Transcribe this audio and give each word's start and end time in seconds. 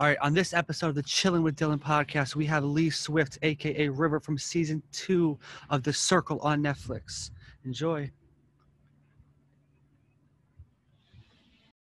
All 0.00 0.06
right, 0.06 0.18
on 0.20 0.32
this 0.32 0.54
episode 0.54 0.90
of 0.90 0.94
the 0.94 1.02
Chilling 1.02 1.42
with 1.42 1.56
Dylan 1.56 1.80
podcast, 1.80 2.36
we 2.36 2.46
have 2.46 2.62
Lee 2.62 2.88
Swift, 2.88 3.36
aka 3.42 3.88
River, 3.88 4.20
from 4.20 4.38
season 4.38 4.80
two 4.92 5.36
of 5.70 5.82
The 5.82 5.92
Circle 5.92 6.38
on 6.38 6.62
Netflix. 6.62 7.32
Enjoy. 7.64 8.08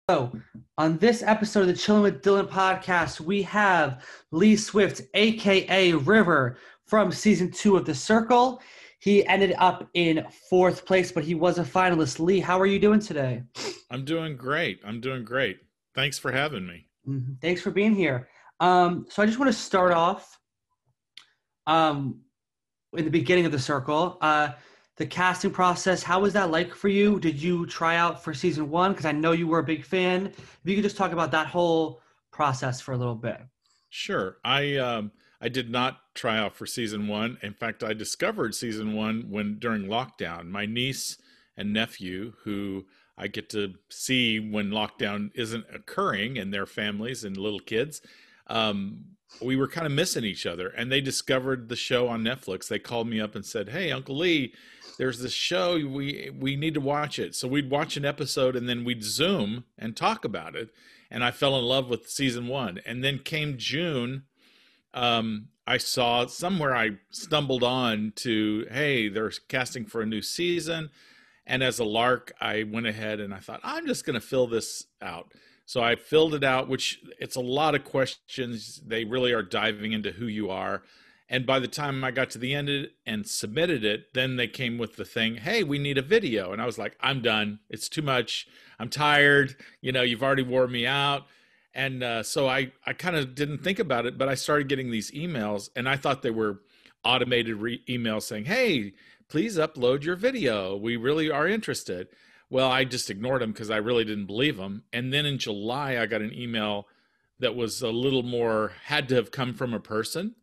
So, 0.09 0.33
on 0.79 0.97
this 0.97 1.23
episode 1.23 1.61
of 1.61 1.67
the 1.67 1.75
Chilling 1.75 2.05
with 2.05 2.23
Dylan 2.23 2.49
podcast, 2.49 3.21
we 3.21 3.42
have 3.42 4.03
Lee 4.30 4.56
Swift, 4.56 5.03
aka 5.12 5.92
River, 5.92 6.56
from 6.87 7.12
season 7.12 7.51
two 7.51 7.76
of 7.76 7.85
The 7.85 7.94
Circle. 7.94 8.62
He 8.98 9.26
ended 9.26 9.54
up 9.58 9.90
in 9.92 10.26
fourth 10.48 10.87
place, 10.87 11.12
but 11.12 11.22
he 11.22 11.35
was 11.35 11.58
a 11.58 11.64
finalist. 11.64 12.19
Lee, 12.19 12.40
how 12.40 12.58
are 12.58 12.67
you 12.67 12.78
doing 12.78 13.01
today? 13.01 13.42
I'm 13.90 14.06
doing 14.06 14.38
great. 14.38 14.80
I'm 14.87 15.03
doing 15.03 15.22
great. 15.22 15.58
Thanks 15.94 16.19
for 16.19 16.33
having 16.33 16.66
me. 16.66 16.86
Mm-hmm. 17.09 17.34
Thanks 17.41 17.61
for 17.61 17.70
being 17.70 17.95
here. 17.95 18.29
Um, 18.61 19.07
so 19.09 19.23
I 19.23 19.27
just 19.27 19.39
want 19.39 19.51
to 19.51 19.59
start 19.59 19.93
off 19.93 20.39
um, 21.67 22.21
in 22.97 23.05
the 23.05 23.11
beginning 23.11 23.47
of 23.47 23.53
the 23.53 23.59
circle. 23.59 24.19
Uh, 24.21 24.51
the 24.97 25.07
casting 25.07 25.51
process, 25.51 26.03
how 26.03 26.21
was 26.21 26.33
that 26.33 26.51
like 26.51 26.75
for 26.75 26.89
you? 26.89 27.21
Did 27.21 27.41
you 27.41 27.66
try 27.66 27.97
out 27.97 28.25
for 28.25 28.33
season 28.33 28.71
one? 28.71 28.93
Because 28.93 29.05
I 29.05 29.13
know 29.13 29.33
you 29.33 29.47
were 29.47 29.59
a 29.59 29.65
big 29.65 29.85
fan. 29.85 30.27
If 30.27 30.61
you 30.65 30.75
could 30.75 30.85
just 30.85 30.97
talk 30.97 31.13
about 31.13 31.30
that 31.33 31.47
whole 31.47 32.01
process 32.33 32.80
for 32.80 32.93
a 32.93 32.97
little 32.97 33.15
bit. 33.15 33.41
Sure. 33.91 34.38
I 34.43 34.77
um, 34.77 35.13
I 35.41 35.49
did 35.49 35.71
not 35.71 36.01
try 36.15 36.38
out 36.38 36.57
for 36.57 36.66
season 36.66 37.09
one. 37.09 37.38
In 37.43 37.52
fact, 37.52 37.85
I 37.85 37.93
discovered 37.93 38.55
season 38.55 38.95
one 38.95 39.27
when 39.29 39.59
during 39.59 39.85
lockdown. 39.85 40.49
My 40.49 40.65
niece 40.65 41.19
and 41.56 41.73
nephew, 41.73 42.34
who 42.45 42.87
I 43.19 43.28
get 43.28 43.48
to 43.51 43.74
see 43.88 44.38
when 44.38 44.70
lockdown 44.70 45.30
isn't 45.34 45.65
occurring 45.73 46.38
and 46.38 46.52
their 46.52 46.66
families 46.66 47.24
and 47.24 47.37
little 47.37 47.60
kids. 47.60 48.02
Um, 48.46 49.05
we 49.41 49.56
were 49.56 49.69
kind 49.69 49.87
of 49.87 49.92
missing 49.92 50.24
each 50.24 50.46
other, 50.46 50.69
and 50.69 50.90
they 50.90 51.01
discovered 51.01 51.68
the 51.68 51.76
show 51.76 52.09
on 52.09 52.23
Netflix. 52.23 52.68
They 52.68 52.79
called 52.79 53.09
me 53.09 53.21
up 53.21 53.35
and 53.35 53.45
said, 53.45 53.71
"Hey, 53.71 53.90
Uncle 53.90 54.16
Lee, 54.16 54.54
there's 54.98 55.21
this 55.21 55.32
show. 55.32 55.74
We 55.74 56.30
we 56.38 56.57
need 56.57 56.74
to 56.74 56.80
watch 56.80 57.18
it." 57.18 57.35
So 57.35 57.48
we'd 57.48 57.70
watch 57.70 57.96
an 57.96 58.04
episode, 58.04 58.57
and 58.57 58.68
then 58.68 58.85
we'd 58.85 59.02
Zoom 59.02 59.65
and 59.79 59.96
talk 59.96 60.24
about 60.24 60.54
it. 60.54 60.70
And 61.10 61.24
I 61.24 61.30
fell 61.30 61.57
in 61.59 61.65
love 61.65 61.88
with 61.88 62.09
season 62.09 62.48
one. 62.48 62.80
And 62.85 63.02
then 63.02 63.18
came 63.18 63.59
June. 63.59 64.24
Um, 64.94 65.48
I 65.66 65.78
saw 65.78 66.26
somewhere 66.26 66.74
I 66.74 66.91
stumbled 67.10 67.64
on 67.64 68.12
to, 68.16 68.66
hey, 68.70 69.08
they're 69.08 69.32
casting 69.48 69.84
for 69.84 70.00
a 70.00 70.06
new 70.06 70.22
season. 70.22 70.91
And 71.47 71.62
as 71.62 71.78
a 71.78 71.84
lark, 71.84 72.33
I 72.41 72.64
went 72.64 72.86
ahead 72.86 73.20
and 73.20 73.33
I 73.33 73.39
thought, 73.39 73.61
I'm 73.62 73.86
just 73.86 74.05
going 74.05 74.14
to 74.14 74.20
fill 74.20 74.47
this 74.47 74.84
out. 75.00 75.33
So 75.64 75.83
I 75.83 75.97
filled 75.97 76.34
it 76.34 76.44
out, 76.44 76.69
which 76.69 77.00
it's 77.19 77.36
a 77.36 77.41
lot 77.41 77.75
of 77.75 77.84
questions. 77.84 78.80
They 78.86 79.05
really 79.05 79.33
are 79.33 79.42
diving 79.42 79.92
into 79.92 80.12
who 80.12 80.27
you 80.27 80.50
are. 80.50 80.83
And 81.28 81.44
by 81.44 81.58
the 81.58 81.69
time 81.69 82.05
I 82.05 82.12
got 82.12 82.30
to 82.30 82.38
the 82.38 82.55
end 82.55 82.88
and 83.05 83.27
submitted 83.27 83.84
it, 83.84 84.14
then 84.14 84.36
they 84.36 84.47
came 84.47 84.78
with 84.78 84.94
the 84.94 85.05
thing, 85.05 85.36
hey, 85.36 85.64
we 85.64 85.78
need 85.78 85.98
a 85.98 86.03
video. 86.03 86.53
And 86.53 86.62
I 86.62 86.66
was 86.66 86.78
like, 86.78 86.97
I'm 87.00 87.20
done. 87.20 87.58
It's 87.69 87.88
too 87.88 88.03
much. 88.03 88.47
I'm 88.78 88.88
tired. 88.88 89.56
You 89.81 89.91
know, 89.91 90.03
you've 90.03 90.22
already 90.22 90.44
wore 90.44 90.69
me 90.69 90.86
out. 90.86 91.27
And 91.75 92.03
uh, 92.03 92.22
so 92.22 92.48
I, 92.48 92.72
I 92.86 92.92
kind 92.92 93.16
of 93.16 93.34
didn't 93.34 93.58
think 93.58 93.78
about 93.78 94.06
it, 94.06 94.16
but 94.16 94.28
I 94.28 94.34
started 94.34 94.69
getting 94.69 94.91
these 94.91 95.10
emails 95.10 95.69
and 95.77 95.88
I 95.88 95.97
thought 95.97 96.22
they 96.22 96.31
were 96.31 96.60
automated 97.06 97.56
re- 97.56 97.82
emails 97.88 98.22
saying, 98.22 98.46
hey, 98.46 98.92
please 99.28 99.56
upload 99.56 100.04
your 100.04 100.16
video. 100.16 100.76
We 100.76 100.96
really 100.96 101.30
are 101.30 101.48
interested. 101.48 102.08
Well, 102.50 102.70
I 102.70 102.84
just 102.84 103.10
ignored 103.10 103.42
them 103.42 103.52
because 103.52 103.70
I 103.70 103.78
really 103.78 104.04
didn't 104.04 104.26
believe 104.26 104.56
them. 104.56 104.84
And 104.92 105.12
then 105.12 105.26
in 105.26 105.38
July, 105.38 105.98
I 105.98 106.06
got 106.06 106.22
an 106.22 106.32
email 106.32 106.86
that 107.38 107.56
was 107.56 107.82
a 107.82 107.90
little 107.90 108.22
more, 108.22 108.72
had 108.84 109.08
to 109.08 109.14
have 109.16 109.30
come 109.30 109.52
from 109.52 109.74
a 109.74 109.80
person, 109.80 110.34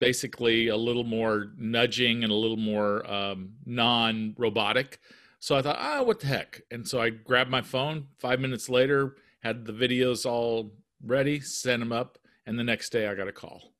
basically 0.00 0.68
a 0.68 0.76
little 0.76 1.04
more 1.04 1.52
nudging 1.56 2.22
and 2.22 2.32
a 2.32 2.36
little 2.36 2.56
more 2.56 3.08
um, 3.10 3.54
non 3.66 4.34
robotic. 4.38 5.00
So 5.40 5.56
I 5.56 5.62
thought, 5.62 5.76
ah, 5.78 5.98
oh, 5.98 6.02
what 6.04 6.20
the 6.20 6.26
heck? 6.26 6.62
And 6.70 6.86
so 6.86 7.00
I 7.00 7.10
grabbed 7.10 7.50
my 7.50 7.62
phone. 7.62 8.06
Five 8.18 8.40
minutes 8.40 8.68
later, 8.68 9.16
had 9.40 9.64
the 9.64 9.72
videos 9.72 10.26
all 10.26 10.72
ready, 11.04 11.40
sent 11.40 11.80
them 11.80 11.92
up, 11.92 12.18
and 12.46 12.58
the 12.58 12.64
next 12.64 12.90
day 12.90 13.06
I 13.06 13.14
got 13.14 13.28
a 13.28 13.32
call. 13.32 13.72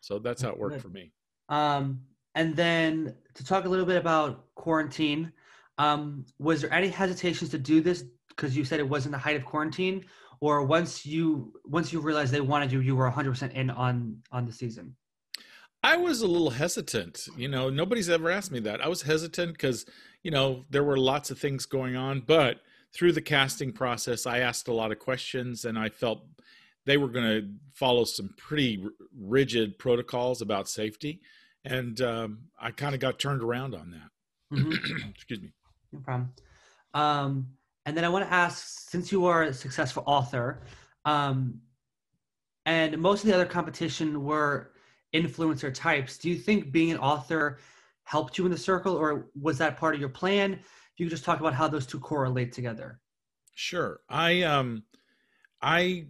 So 0.00 0.18
that's 0.18 0.42
how 0.42 0.50
it 0.50 0.58
worked 0.58 0.80
for 0.80 0.88
me. 0.88 1.12
Um, 1.48 2.00
and 2.34 2.56
then 2.56 3.14
to 3.34 3.44
talk 3.44 3.64
a 3.64 3.68
little 3.68 3.86
bit 3.86 3.96
about 3.96 4.46
quarantine, 4.54 5.32
um, 5.78 6.24
was 6.38 6.60
there 6.60 6.72
any 6.72 6.88
hesitations 6.88 7.50
to 7.50 7.58
do 7.58 7.80
this 7.80 8.04
because 8.28 8.56
you 8.56 8.64
said 8.64 8.80
it 8.80 8.88
wasn't 8.88 9.12
the 9.12 9.18
height 9.18 9.36
of 9.36 9.44
quarantine, 9.44 10.04
or 10.40 10.62
once 10.64 11.06
you 11.06 11.52
once 11.64 11.92
you 11.92 12.00
realized 12.00 12.32
they 12.32 12.40
wanted 12.40 12.72
you, 12.72 12.80
you 12.80 12.96
were 12.96 13.10
100% 13.10 13.52
in 13.52 13.70
on 13.70 14.18
on 14.32 14.44
the 14.46 14.52
season? 14.52 14.96
I 15.82 15.96
was 15.96 16.22
a 16.22 16.26
little 16.26 16.50
hesitant. 16.50 17.28
You 17.36 17.48
know, 17.48 17.68
nobody's 17.68 18.08
ever 18.08 18.30
asked 18.30 18.50
me 18.50 18.60
that. 18.60 18.80
I 18.80 18.88
was 18.88 19.02
hesitant 19.02 19.52
because 19.52 19.84
you 20.22 20.30
know 20.30 20.64
there 20.70 20.84
were 20.84 20.96
lots 20.96 21.30
of 21.30 21.38
things 21.38 21.66
going 21.66 21.96
on, 21.96 22.20
but 22.20 22.60
through 22.94 23.12
the 23.12 23.22
casting 23.22 23.72
process, 23.72 24.26
I 24.26 24.38
asked 24.38 24.68
a 24.68 24.72
lot 24.72 24.92
of 24.92 24.98
questions, 24.98 25.64
and 25.64 25.78
I 25.78 25.88
felt 25.88 26.22
they 26.86 26.96
were 26.96 27.08
going 27.08 27.24
to 27.24 27.48
follow 27.72 28.04
some 28.04 28.34
pretty 28.36 28.84
rigid 29.18 29.78
protocols 29.78 30.42
about 30.42 30.68
safety 30.68 31.20
and 31.64 32.00
um, 32.00 32.38
I 32.60 32.70
kind 32.70 32.94
of 32.94 33.00
got 33.00 33.18
turned 33.18 33.42
around 33.42 33.74
on 33.74 33.90
that. 33.90 34.56
Mm-hmm. 34.58 35.08
Excuse 35.14 35.40
me. 35.40 35.52
No 35.92 36.00
problem. 36.00 36.32
Um, 36.92 37.48
and 37.86 37.96
then 37.96 38.04
I 38.04 38.08
want 38.08 38.26
to 38.26 38.32
ask, 38.32 38.90
since 38.90 39.10
you 39.10 39.26
are 39.26 39.44
a 39.44 39.54
successful 39.54 40.04
author, 40.06 40.62
um, 41.04 41.60
and 42.66 42.98
most 42.98 43.22
of 43.22 43.28
the 43.28 43.34
other 43.34 43.46
competition 43.46 44.24
were 44.24 44.72
influencer 45.14 45.72
types, 45.72 46.18
do 46.18 46.30
you 46.30 46.36
think 46.36 46.72
being 46.72 46.90
an 46.90 46.98
author 46.98 47.58
helped 48.04 48.38
you 48.38 48.44
in 48.44 48.50
the 48.50 48.58
circle, 48.58 48.94
or 48.94 49.28
was 49.40 49.58
that 49.58 49.76
part 49.76 49.94
of 49.94 50.00
your 50.00 50.08
plan? 50.10 50.52
If 50.52 51.00
you 51.00 51.06
could 51.06 51.10
just 51.10 51.24
talk 51.24 51.40
about 51.40 51.54
how 51.54 51.68
those 51.68 51.86
two 51.86 51.98
correlate 51.98 52.52
together. 52.52 53.00
Sure. 53.54 54.00
I 54.08 54.42
um, 54.42 54.84
I 55.62 56.06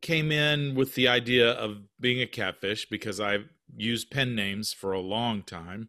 came 0.00 0.32
in 0.32 0.74
with 0.74 0.94
the 0.94 1.08
idea 1.08 1.50
of 1.50 1.82
being 2.00 2.20
a 2.20 2.26
catfish 2.26 2.88
because 2.88 3.20
I've 3.20 3.48
used 3.76 4.10
pen 4.10 4.34
names 4.34 4.72
for 4.72 4.92
a 4.92 5.00
long 5.00 5.42
time. 5.42 5.88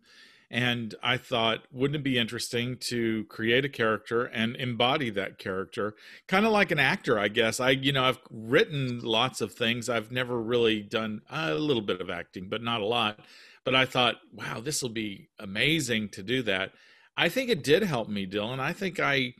And 0.51 0.93
I 1.01 1.17
thought, 1.17 1.65
wouldn't 1.71 1.95
it 1.95 2.03
be 2.03 2.19
interesting 2.19 2.77
to 2.81 3.23
create 3.25 3.65
a 3.65 3.69
character 3.69 4.25
and 4.25 4.55
embody 4.55 5.09
that 5.09 5.39
character? 5.39 5.95
Kind 6.27 6.45
of 6.45 6.51
like 6.51 6.69
an 6.69 6.77
actor, 6.77 7.17
I 7.17 7.27
guess. 7.27 7.59
I, 7.59 7.71
you 7.71 7.91
know, 7.91 8.03
I've 8.03 8.19
written 8.29 8.99
lots 8.99 9.41
of 9.41 9.53
things. 9.53 9.89
I've 9.89 10.11
never 10.11 10.39
really 10.39 10.83
done 10.83 11.21
a 11.31 11.55
little 11.55 11.81
bit 11.81 12.01
of 12.01 12.11
acting, 12.11 12.49
but 12.49 12.61
not 12.61 12.81
a 12.81 12.85
lot. 12.85 13.19
But 13.63 13.73
I 13.73 13.85
thought, 13.85 14.17
wow, 14.31 14.59
this 14.59 14.83
will 14.83 14.89
be 14.89 15.29
amazing 15.39 16.09
to 16.09 16.21
do 16.21 16.43
that. 16.43 16.73
I 17.17 17.29
think 17.29 17.49
it 17.49 17.63
did 17.63 17.81
help 17.81 18.07
me, 18.07 18.27
Dylan. 18.27 18.59
I 18.59 18.73
think 18.73 18.99
I, 18.99 19.33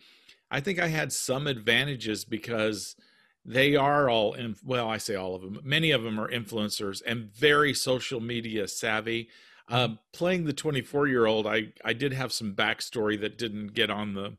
I 0.49 0.61
think 0.61 0.79
I 0.79 0.87
had 0.87 1.13
some 1.13 1.45
advantages 1.45 2.25
because 2.25 2.95
they 3.45 3.75
are 3.75 4.09
all 4.09 4.33
in, 4.33 4.55
well 4.63 4.87
i 4.89 4.97
say 4.97 5.15
all 5.15 5.35
of 5.35 5.41
them 5.41 5.59
many 5.63 5.91
of 5.91 6.03
them 6.03 6.19
are 6.19 6.29
influencers 6.29 7.01
and 7.05 7.33
very 7.33 7.73
social 7.73 8.19
media 8.19 8.67
savvy. 8.67 9.29
Um, 9.69 9.99
playing 10.11 10.43
the 10.43 10.53
24 10.53 11.07
year 11.07 11.25
old 11.25 11.47
i 11.47 11.73
i 11.83 11.93
did 11.93 12.13
have 12.13 12.33
some 12.33 12.53
backstory 12.53 13.19
that 13.19 13.37
didn't 13.37 13.73
get 13.73 13.89
on 13.89 14.13
the 14.13 14.37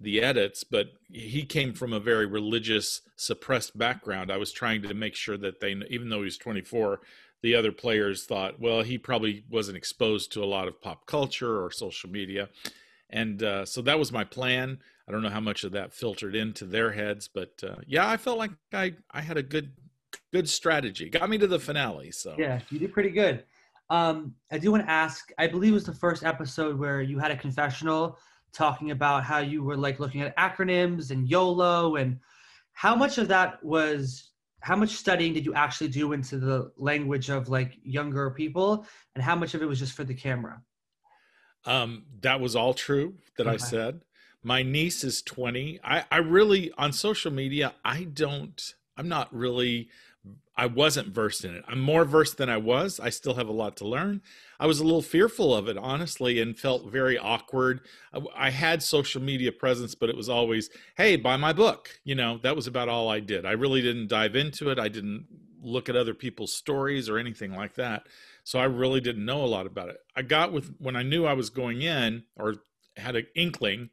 the 0.00 0.22
edits 0.22 0.64
but 0.64 0.92
he 1.10 1.44
came 1.44 1.72
from 1.72 1.92
a 1.92 2.00
very 2.00 2.26
religious 2.26 3.02
suppressed 3.16 3.76
background. 3.78 4.32
I 4.32 4.36
was 4.36 4.50
trying 4.52 4.82
to 4.82 4.94
make 4.94 5.14
sure 5.14 5.36
that 5.36 5.60
they 5.60 5.74
even 5.90 6.08
though 6.08 6.18
he 6.18 6.24
was 6.24 6.38
24 6.38 7.00
the 7.42 7.54
other 7.54 7.72
players 7.72 8.24
thought 8.24 8.60
well 8.60 8.82
he 8.82 8.98
probably 8.98 9.44
wasn't 9.50 9.76
exposed 9.76 10.32
to 10.32 10.42
a 10.42 10.46
lot 10.46 10.68
of 10.68 10.80
pop 10.80 11.06
culture 11.06 11.62
or 11.62 11.70
social 11.70 12.10
media. 12.10 12.48
And 13.10 13.42
uh, 13.42 13.66
so 13.66 13.82
that 13.82 13.98
was 13.98 14.10
my 14.10 14.24
plan 14.24 14.78
I 15.08 15.12
don't 15.12 15.22
know 15.22 15.30
how 15.30 15.40
much 15.40 15.64
of 15.64 15.72
that 15.72 15.92
filtered 15.92 16.34
into 16.34 16.64
their 16.64 16.92
heads, 16.92 17.28
but 17.32 17.52
uh, 17.62 17.76
yeah, 17.86 18.08
I 18.08 18.16
felt 18.16 18.38
like 18.38 18.52
I 18.72 18.94
I 19.10 19.20
had 19.20 19.36
a 19.36 19.42
good 19.42 19.72
good 20.32 20.48
strategy. 20.48 21.10
Got 21.10 21.28
me 21.28 21.38
to 21.38 21.46
the 21.46 21.58
finale. 21.58 22.12
So 22.12 22.34
yeah, 22.38 22.60
you 22.70 22.78
did 22.78 22.92
pretty 22.92 23.10
good. 23.10 23.44
Um, 23.90 24.34
I 24.50 24.58
do 24.58 24.70
want 24.70 24.84
to 24.84 24.90
ask. 24.90 25.30
I 25.38 25.46
believe 25.46 25.72
it 25.72 25.74
was 25.74 25.84
the 25.84 25.94
first 25.94 26.24
episode 26.24 26.78
where 26.78 27.02
you 27.02 27.18
had 27.18 27.30
a 27.30 27.36
confessional 27.36 28.18
talking 28.52 28.90
about 28.90 29.24
how 29.24 29.38
you 29.38 29.62
were 29.62 29.76
like 29.76 29.98
looking 29.98 30.20
at 30.20 30.36
acronyms 30.36 31.10
and 31.10 31.28
YOLO 31.28 31.96
and 31.96 32.18
how 32.72 32.94
much 32.94 33.18
of 33.18 33.28
that 33.28 33.62
was 33.64 34.30
how 34.60 34.76
much 34.76 34.90
studying 34.90 35.32
did 35.32 35.44
you 35.44 35.54
actually 35.54 35.88
do 35.88 36.12
into 36.12 36.38
the 36.38 36.70
language 36.76 37.30
of 37.30 37.48
like 37.48 37.78
younger 37.82 38.30
people 38.30 38.86
and 39.14 39.24
how 39.24 39.34
much 39.34 39.54
of 39.54 39.62
it 39.62 39.66
was 39.66 39.78
just 39.78 39.92
for 39.92 40.04
the 40.04 40.14
camera 40.14 40.60
um, 41.64 42.04
that 42.20 42.40
was 42.40 42.54
all 42.54 42.74
true 42.74 43.14
that 43.36 43.46
okay. 43.46 43.54
i 43.54 43.56
said 43.56 44.00
my 44.42 44.62
niece 44.62 45.04
is 45.04 45.22
20 45.22 45.80
i 45.84 46.04
i 46.10 46.16
really 46.18 46.72
on 46.76 46.92
social 46.92 47.32
media 47.32 47.74
i 47.84 48.04
don't 48.04 48.74
i'm 48.96 49.08
not 49.08 49.32
really 49.34 49.88
i 50.56 50.66
wasn't 50.66 51.08
versed 51.08 51.44
in 51.44 51.54
it. 51.54 51.64
I'm 51.66 51.80
more 51.80 52.04
versed 52.04 52.36
than 52.36 52.48
i 52.48 52.56
was. 52.56 53.00
I 53.00 53.08
still 53.08 53.34
have 53.34 53.48
a 53.48 53.52
lot 53.52 53.76
to 53.78 53.88
learn. 53.88 54.20
I 54.60 54.66
was 54.66 54.80
a 54.80 54.84
little 54.84 55.02
fearful 55.02 55.54
of 55.54 55.68
it 55.68 55.78
honestly 55.78 56.40
and 56.40 56.58
felt 56.58 56.92
very 56.92 57.18
awkward. 57.18 57.80
I, 58.12 58.20
I 58.36 58.50
had 58.50 58.82
social 58.82 59.22
media 59.22 59.50
presence 59.50 59.94
but 59.94 60.10
it 60.10 60.16
was 60.16 60.28
always 60.28 60.70
hey 60.96 61.16
buy 61.16 61.36
my 61.36 61.52
book. 61.52 61.98
You 62.04 62.14
know 62.14 62.38
that 62.42 62.56
was 62.56 62.66
about 62.66 62.88
all 62.88 63.08
i 63.08 63.20
did. 63.20 63.46
I 63.46 63.52
really 63.52 63.80
didn't 63.80 64.08
dive 64.08 64.36
into 64.36 64.70
it. 64.70 64.78
I 64.78 64.88
didn't 64.88 65.26
look 65.62 65.88
at 65.88 65.96
other 65.96 66.14
people's 66.14 66.52
stories 66.52 67.08
or 67.08 67.18
anything 67.18 67.52
like 67.52 67.74
that. 67.76 68.06
So 68.44 68.58
I 68.58 68.64
really 68.64 69.00
didn't 69.00 69.24
know 69.24 69.44
a 69.44 69.46
lot 69.46 69.66
about 69.66 69.88
it. 69.88 69.98
I 70.16 70.22
got 70.22 70.52
with 70.52 70.74
when 70.78 70.96
I 70.96 71.02
knew 71.02 71.24
I 71.24 71.34
was 71.34 71.50
going 71.50 71.82
in 71.82 72.24
or 72.36 72.56
had 72.96 73.16
an 73.16 73.26
inkling. 73.34 73.90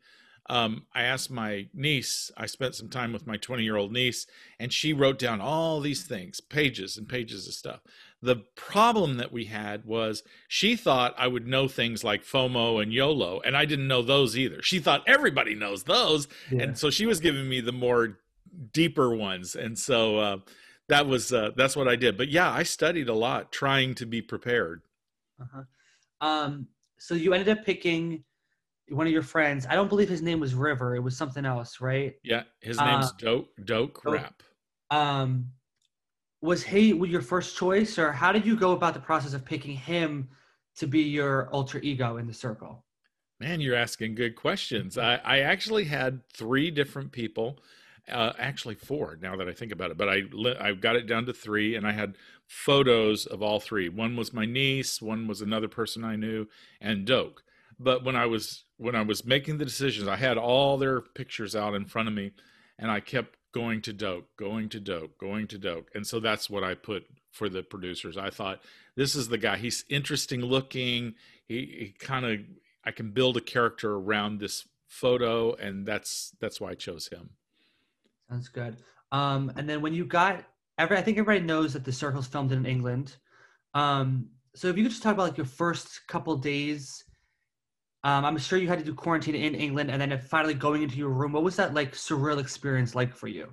Um, 0.49 0.87
I 0.95 1.03
asked 1.03 1.29
my 1.29 1.67
niece, 1.73 2.31
I 2.35 2.47
spent 2.47 2.73
some 2.73 2.89
time 2.89 3.13
with 3.13 3.27
my 3.27 3.37
20 3.37 3.63
year 3.63 3.77
old 3.77 3.93
niece, 3.93 4.25
and 4.59 4.73
she 4.73 4.93
wrote 4.93 5.19
down 5.19 5.39
all 5.39 5.79
these 5.79 6.03
things, 6.03 6.41
pages 6.41 6.97
and 6.97 7.07
pages 7.07 7.47
of 7.47 7.53
stuff. 7.53 7.81
The 8.21 8.37
problem 8.55 9.17
that 9.17 9.31
we 9.31 9.45
had 9.45 9.85
was 9.85 10.23
she 10.47 10.75
thought 10.75 11.15
I 11.17 11.27
would 11.27 11.47
know 11.47 11.67
things 11.67 12.03
like 12.03 12.25
FOMO 12.25 12.81
and 12.81 12.91
YOLO, 12.91 13.39
and 13.41 13.55
I 13.55 13.65
didn't 13.65 13.87
know 13.87 14.01
those 14.01 14.37
either. 14.37 14.61
She 14.61 14.79
thought 14.79 15.03
everybody 15.07 15.55
knows 15.55 15.83
those. 15.83 16.27
Yeah. 16.51 16.63
And 16.63 16.77
so 16.77 16.89
she 16.89 17.05
was 17.05 17.19
giving 17.19 17.47
me 17.47 17.61
the 17.61 17.71
more 17.71 18.17
deeper 18.73 19.15
ones. 19.15 19.55
And 19.55 19.77
so 19.77 20.17
uh, 20.17 20.37
that 20.87 21.07
was 21.07 21.31
uh, 21.31 21.51
that's 21.55 21.75
what 21.75 21.87
I 21.87 21.95
did. 21.95 22.17
But 22.17 22.29
yeah, 22.29 22.51
I 22.51 22.63
studied 22.63 23.07
a 23.07 23.13
lot 23.13 23.51
trying 23.51 23.95
to 23.95 24.05
be 24.05 24.21
prepared. 24.21 24.81
Uh-huh. 25.39 25.63
Um, 26.19 26.67
so 26.97 27.13
you 27.15 27.33
ended 27.33 27.57
up 27.57 27.65
picking 27.65 28.23
one 28.91 29.07
of 29.07 29.13
your 29.13 29.23
friends. 29.23 29.65
I 29.69 29.75
don't 29.75 29.89
believe 29.89 30.09
his 30.09 30.21
name 30.21 30.39
was 30.39 30.53
River. 30.53 30.95
It 30.95 30.99
was 30.99 31.15
something 31.17 31.45
else, 31.45 31.81
right? 31.81 32.15
Yeah, 32.23 32.43
his 32.61 32.77
name's 32.77 33.07
uh, 33.07 33.11
Doke 33.17 33.49
Doke 33.65 34.01
Rap. 34.05 34.43
Um, 34.91 35.51
was 36.41 36.63
he 36.63 36.93
your 36.93 37.21
first 37.21 37.57
choice, 37.57 37.97
or 37.97 38.11
how 38.11 38.31
did 38.31 38.45
you 38.45 38.55
go 38.55 38.71
about 38.71 38.93
the 38.93 38.99
process 38.99 39.33
of 39.33 39.45
picking 39.45 39.75
him 39.75 40.29
to 40.77 40.87
be 40.87 41.01
your 41.01 41.49
alter 41.49 41.79
ego 41.79 42.17
in 42.17 42.27
the 42.27 42.33
circle? 42.33 42.85
Man, 43.39 43.61
you're 43.61 43.75
asking 43.75 44.15
good 44.15 44.35
questions. 44.35 44.97
I, 44.97 45.15
I 45.23 45.39
actually 45.39 45.85
had 45.85 46.21
three 46.33 46.71
different 46.71 47.11
people 47.11 47.59
uh, 48.09 48.33
actually 48.37 48.75
four 48.75 49.17
now 49.21 49.35
that 49.35 49.47
I 49.47 49.53
think 49.53 49.71
about 49.71 49.91
it. 49.91 49.97
But 49.97 50.09
I 50.09 50.23
I 50.59 50.73
got 50.73 50.95
it 50.95 51.07
down 51.07 51.25
to 51.25 51.33
three, 51.33 51.75
and 51.75 51.85
I 51.85 51.91
had 51.91 52.15
photos 52.47 53.25
of 53.25 53.41
all 53.41 53.59
three. 53.59 53.89
One 53.89 54.15
was 54.15 54.33
my 54.33 54.45
niece, 54.45 55.01
one 55.01 55.27
was 55.27 55.41
another 55.41 55.67
person 55.67 56.03
I 56.03 56.15
knew, 56.15 56.47
and 56.81 57.05
Doke. 57.05 57.43
But 57.79 58.03
when 58.03 58.15
I 58.15 58.25
was 58.25 58.65
when 58.77 58.95
I 58.95 59.01
was 59.01 59.25
making 59.25 59.57
the 59.57 59.65
decisions, 59.65 60.07
I 60.07 60.17
had 60.17 60.37
all 60.37 60.77
their 60.77 61.01
pictures 61.01 61.55
out 61.55 61.73
in 61.73 61.85
front 61.85 62.07
of 62.07 62.13
me, 62.13 62.31
and 62.77 62.91
I 62.91 62.99
kept 62.99 63.37
going 63.53 63.81
to 63.83 63.93
Doke, 63.93 64.27
going 64.37 64.69
to 64.69 64.79
Doke, 64.79 65.17
going 65.17 65.47
to 65.47 65.57
Doke, 65.57 65.89
and 65.95 66.05
so 66.05 66.19
that's 66.19 66.49
what 66.49 66.63
I 66.63 66.75
put 66.75 67.05
for 67.31 67.47
the 67.49 67.63
producers. 67.63 68.17
I 68.17 68.29
thought 68.29 68.61
this 68.95 69.15
is 69.15 69.29
the 69.29 69.37
guy. 69.37 69.57
He's 69.57 69.85
interesting 69.89 70.41
looking. 70.41 71.15
He, 71.47 71.55
he 71.55 71.95
kind 71.97 72.25
of 72.25 72.39
I 72.83 72.91
can 72.91 73.11
build 73.11 73.37
a 73.37 73.41
character 73.41 73.95
around 73.95 74.39
this 74.39 74.67
photo, 74.87 75.53
and 75.53 75.85
that's 75.85 76.35
that's 76.41 76.59
why 76.59 76.71
I 76.71 76.75
chose 76.75 77.07
him. 77.07 77.29
Sounds 78.29 78.49
good. 78.49 78.77
Um, 79.11 79.51
and 79.55 79.67
then 79.67 79.81
when 79.81 79.93
you 79.93 80.05
got 80.05 80.43
every, 80.77 80.97
I 80.97 81.01
think 81.01 81.17
everybody 81.17 81.45
knows 81.45 81.73
that 81.73 81.83
the 81.85 81.91
Circle's 81.91 82.27
filmed 82.27 82.51
in 82.51 82.65
England. 82.65 83.15
Um, 83.73 84.27
so 84.55 84.67
if 84.67 84.77
you 84.77 84.83
could 84.83 84.91
just 84.91 85.03
talk 85.03 85.13
about 85.13 85.29
like 85.29 85.37
your 85.37 85.45
first 85.45 86.07
couple 86.07 86.35
days, 86.35 87.03
um, 88.03 88.25
I'm 88.25 88.37
sure 88.37 88.57
you 88.57 88.67
had 88.67 88.79
to 88.79 88.85
do 88.85 88.93
quarantine 88.93 89.35
in 89.35 89.55
England, 89.55 89.91
and 89.91 90.01
then 90.01 90.17
finally 90.19 90.53
going 90.53 90.83
into 90.83 90.95
your 90.95 91.09
room. 91.09 91.33
What 91.33 91.43
was 91.43 91.55
that 91.57 91.73
like 91.73 91.93
surreal 91.93 92.39
experience 92.39 92.95
like 92.95 93.15
for 93.15 93.27
you? 93.27 93.49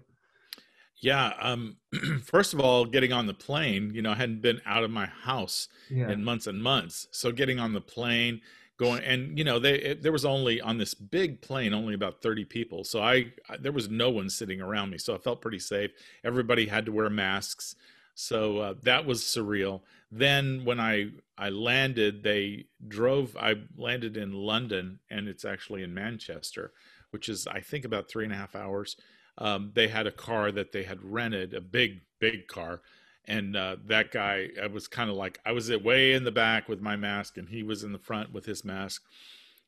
Yeah. 0.98 1.32
Um, 1.40 1.76
first 2.24 2.54
of 2.54 2.60
all, 2.60 2.84
getting 2.84 3.12
on 3.12 3.26
the 3.26 3.34
plane, 3.34 3.92
you 3.94 4.02
know, 4.02 4.12
I 4.12 4.14
hadn't 4.14 4.42
been 4.42 4.60
out 4.64 4.84
of 4.84 4.90
my 4.90 5.06
house 5.06 5.68
yeah. 5.90 6.10
in 6.10 6.24
months 6.24 6.46
and 6.46 6.62
months. 6.62 7.08
So 7.10 7.32
getting 7.32 7.58
on 7.58 7.72
the 7.72 7.80
plane, 7.80 8.40
going 8.78 9.02
and 9.04 9.38
you 9.38 9.44
know 9.44 9.58
they 9.58 9.74
it, 9.74 10.02
there 10.02 10.12
was 10.12 10.24
only 10.24 10.60
on 10.60 10.78
this 10.78 10.92
big 10.94 11.40
plane 11.40 11.72
only 11.72 11.94
about 11.94 12.20
30 12.20 12.44
people 12.44 12.84
so 12.84 13.00
I, 13.00 13.32
I, 13.48 13.56
there 13.58 13.72
was 13.72 13.88
no 13.88 14.10
one 14.10 14.28
sitting 14.28 14.60
around 14.60 14.90
me 14.90 14.98
so 14.98 15.14
i 15.14 15.18
felt 15.18 15.40
pretty 15.40 15.58
safe 15.58 15.92
everybody 16.24 16.66
had 16.66 16.84
to 16.86 16.92
wear 16.92 17.08
masks 17.08 17.76
so 18.16 18.58
uh, 18.58 18.74
that 18.82 19.04
was 19.04 19.20
surreal. 19.22 19.82
Then 20.10 20.64
when 20.64 20.80
i 20.80 21.10
i 21.38 21.50
landed 21.50 22.22
they 22.22 22.64
drove 22.88 23.36
i 23.36 23.54
landed 23.76 24.16
in 24.16 24.32
london 24.32 24.98
and 25.10 25.28
it's 25.28 25.44
actually 25.44 25.82
in 25.82 25.92
manchester 25.92 26.72
which 27.10 27.28
is 27.28 27.46
i 27.46 27.60
think 27.60 27.84
about 27.84 28.08
three 28.08 28.24
and 28.24 28.32
a 28.32 28.36
half 28.36 28.56
hours. 28.56 28.96
Um, 29.38 29.72
they 29.74 29.88
had 29.88 30.06
a 30.06 30.12
car 30.12 30.50
that 30.50 30.72
they 30.72 30.84
had 30.84 31.04
rented 31.04 31.52
a 31.52 31.60
big 31.60 32.00
big 32.18 32.48
car 32.48 32.80
and 33.26 33.54
uh, 33.54 33.76
that 33.86 34.10
guy 34.12 34.48
i 34.62 34.66
was 34.66 34.88
kind 34.88 35.10
of 35.10 35.16
like 35.16 35.38
i 35.44 35.52
was 35.52 35.70
way 35.76 36.14
in 36.14 36.24
the 36.24 36.32
back 36.32 36.70
with 36.70 36.80
my 36.80 36.96
mask 36.96 37.36
and 37.36 37.50
he 37.50 37.62
was 37.62 37.84
in 37.84 37.92
the 37.92 37.98
front 37.98 38.32
with 38.32 38.46
his 38.46 38.64
mask. 38.64 39.02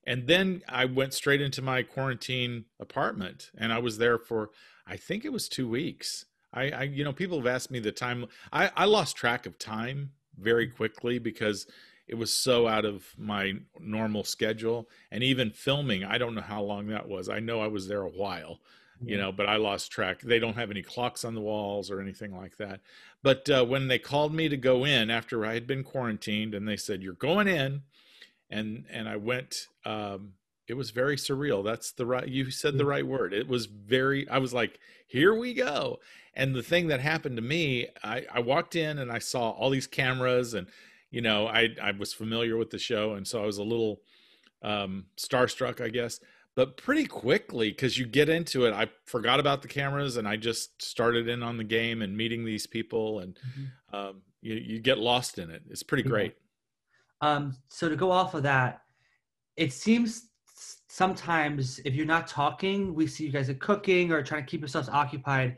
And 0.06 0.26
then 0.26 0.62
i 0.68 0.86
went 0.86 1.12
straight 1.12 1.42
into 1.42 1.60
my 1.60 1.82
quarantine 1.82 2.64
apartment 2.80 3.50
and 3.58 3.74
i 3.74 3.78
was 3.78 3.98
there 3.98 4.18
for 4.18 4.50
i 4.86 4.96
think 4.96 5.26
it 5.26 5.32
was 5.32 5.50
two 5.50 5.68
weeks 5.68 6.24
i, 6.52 6.70
I 6.70 6.82
you 6.84 7.04
know 7.04 7.12
people 7.12 7.38
have 7.38 7.46
asked 7.46 7.70
me 7.70 7.78
the 7.78 7.92
time 7.92 8.26
I, 8.52 8.70
I 8.76 8.84
lost 8.84 9.16
track 9.16 9.46
of 9.46 9.58
time 9.58 10.12
very 10.38 10.68
quickly 10.68 11.18
because 11.18 11.66
it 12.06 12.14
was 12.14 12.32
so 12.32 12.66
out 12.66 12.84
of 12.84 13.04
my 13.18 13.54
normal 13.78 14.24
schedule 14.24 14.88
and 15.10 15.22
even 15.22 15.50
filming 15.50 16.04
i 16.04 16.18
don't 16.18 16.34
know 16.34 16.40
how 16.40 16.62
long 16.62 16.86
that 16.88 17.08
was. 17.08 17.28
I 17.28 17.40
know 17.40 17.60
i 17.60 17.66
was 17.66 17.88
there 17.88 18.02
a 18.02 18.08
while 18.08 18.60
you 19.00 19.16
know 19.16 19.30
but 19.30 19.46
i 19.46 19.56
lost 19.56 19.92
track. 19.92 20.20
They 20.20 20.38
don't 20.38 20.56
have 20.56 20.70
any 20.70 20.82
clocks 20.82 21.24
on 21.24 21.34
the 21.34 21.40
walls 21.40 21.90
or 21.90 22.00
anything 22.00 22.36
like 22.36 22.56
that. 22.56 22.80
But 23.22 23.48
uh, 23.48 23.64
when 23.64 23.88
they 23.88 23.98
called 23.98 24.34
me 24.34 24.48
to 24.48 24.56
go 24.56 24.84
in 24.84 25.10
after 25.10 25.46
i 25.46 25.54
had 25.54 25.66
been 25.66 25.84
quarantined 25.84 26.54
and 26.54 26.66
they 26.66 26.76
said 26.76 27.02
you're 27.02 27.12
going 27.12 27.48
in 27.48 27.82
and 28.50 28.84
and 28.90 29.08
i 29.08 29.16
went 29.16 29.68
um, 29.84 30.32
it 30.66 30.76
was 30.76 30.90
very 30.90 31.16
surreal. 31.16 31.64
That's 31.64 31.92
the 31.92 32.06
right 32.06 32.28
you 32.28 32.50
said 32.50 32.76
the 32.76 32.84
right 32.84 33.06
word. 33.06 33.32
It 33.32 33.48
was 33.48 33.66
very 33.66 34.28
i 34.28 34.38
was 34.38 34.52
like 34.52 34.78
here 35.06 35.34
we 35.34 35.54
go 35.54 35.98
and 36.38 36.54
the 36.54 36.62
thing 36.62 36.86
that 36.86 37.00
happened 37.00 37.36
to 37.36 37.42
me 37.42 37.88
i 38.02 38.24
i 38.32 38.40
walked 38.40 38.76
in 38.76 38.98
and 38.98 39.12
i 39.12 39.18
saw 39.18 39.50
all 39.50 39.68
these 39.68 39.86
cameras 39.86 40.54
and 40.54 40.68
you 41.10 41.20
know 41.20 41.46
i 41.46 41.68
i 41.82 41.90
was 41.90 42.14
familiar 42.14 42.56
with 42.56 42.70
the 42.70 42.78
show. 42.78 43.14
And 43.14 43.26
so 43.26 43.42
i 43.42 43.46
was 43.46 43.58
a 43.58 43.62
little 43.62 44.00
um 44.62 45.06
starstruck 45.18 45.82
i 45.82 45.88
guess. 45.90 46.20
But 46.54 46.76
pretty 46.76 47.06
quickly 47.06 47.70
because 47.70 47.98
you 47.98 48.06
get 48.06 48.28
into 48.28 48.64
it 48.64 48.72
i 48.72 48.88
forgot 49.04 49.38
about 49.38 49.62
the 49.62 49.68
cameras 49.68 50.16
and 50.16 50.26
i 50.26 50.36
just 50.36 50.80
started 50.82 51.28
in 51.28 51.42
on 51.42 51.56
the 51.56 51.64
game 51.64 52.02
and 52.02 52.16
meeting 52.16 52.44
these 52.44 52.66
people 52.66 53.20
and 53.20 53.34
mm-hmm. 53.34 53.96
um, 53.96 54.22
you, 54.40 54.54
you 54.54 54.80
get 54.80 54.98
lost 54.98 55.38
in 55.38 55.50
it. 55.50 55.62
It's 55.68 55.82
pretty 55.82 56.04
great. 56.04 56.36
Um, 57.20 57.56
so 57.68 57.88
to 57.88 57.96
go 57.96 58.12
off 58.12 58.34
of 58.34 58.44
that 58.44 58.82
it 59.56 59.72
seems 59.72 60.28
sometimes 60.88 61.80
if 61.84 61.94
you're 61.94 62.06
not 62.06 62.26
talking 62.28 62.94
we 62.94 63.06
see 63.06 63.24
you 63.24 63.32
guys 63.32 63.48
are 63.50 63.54
cooking 63.54 64.12
or 64.12 64.22
trying 64.22 64.44
to 64.44 64.50
keep 64.50 64.60
yourselves 64.60 64.88
occupied 64.88 65.56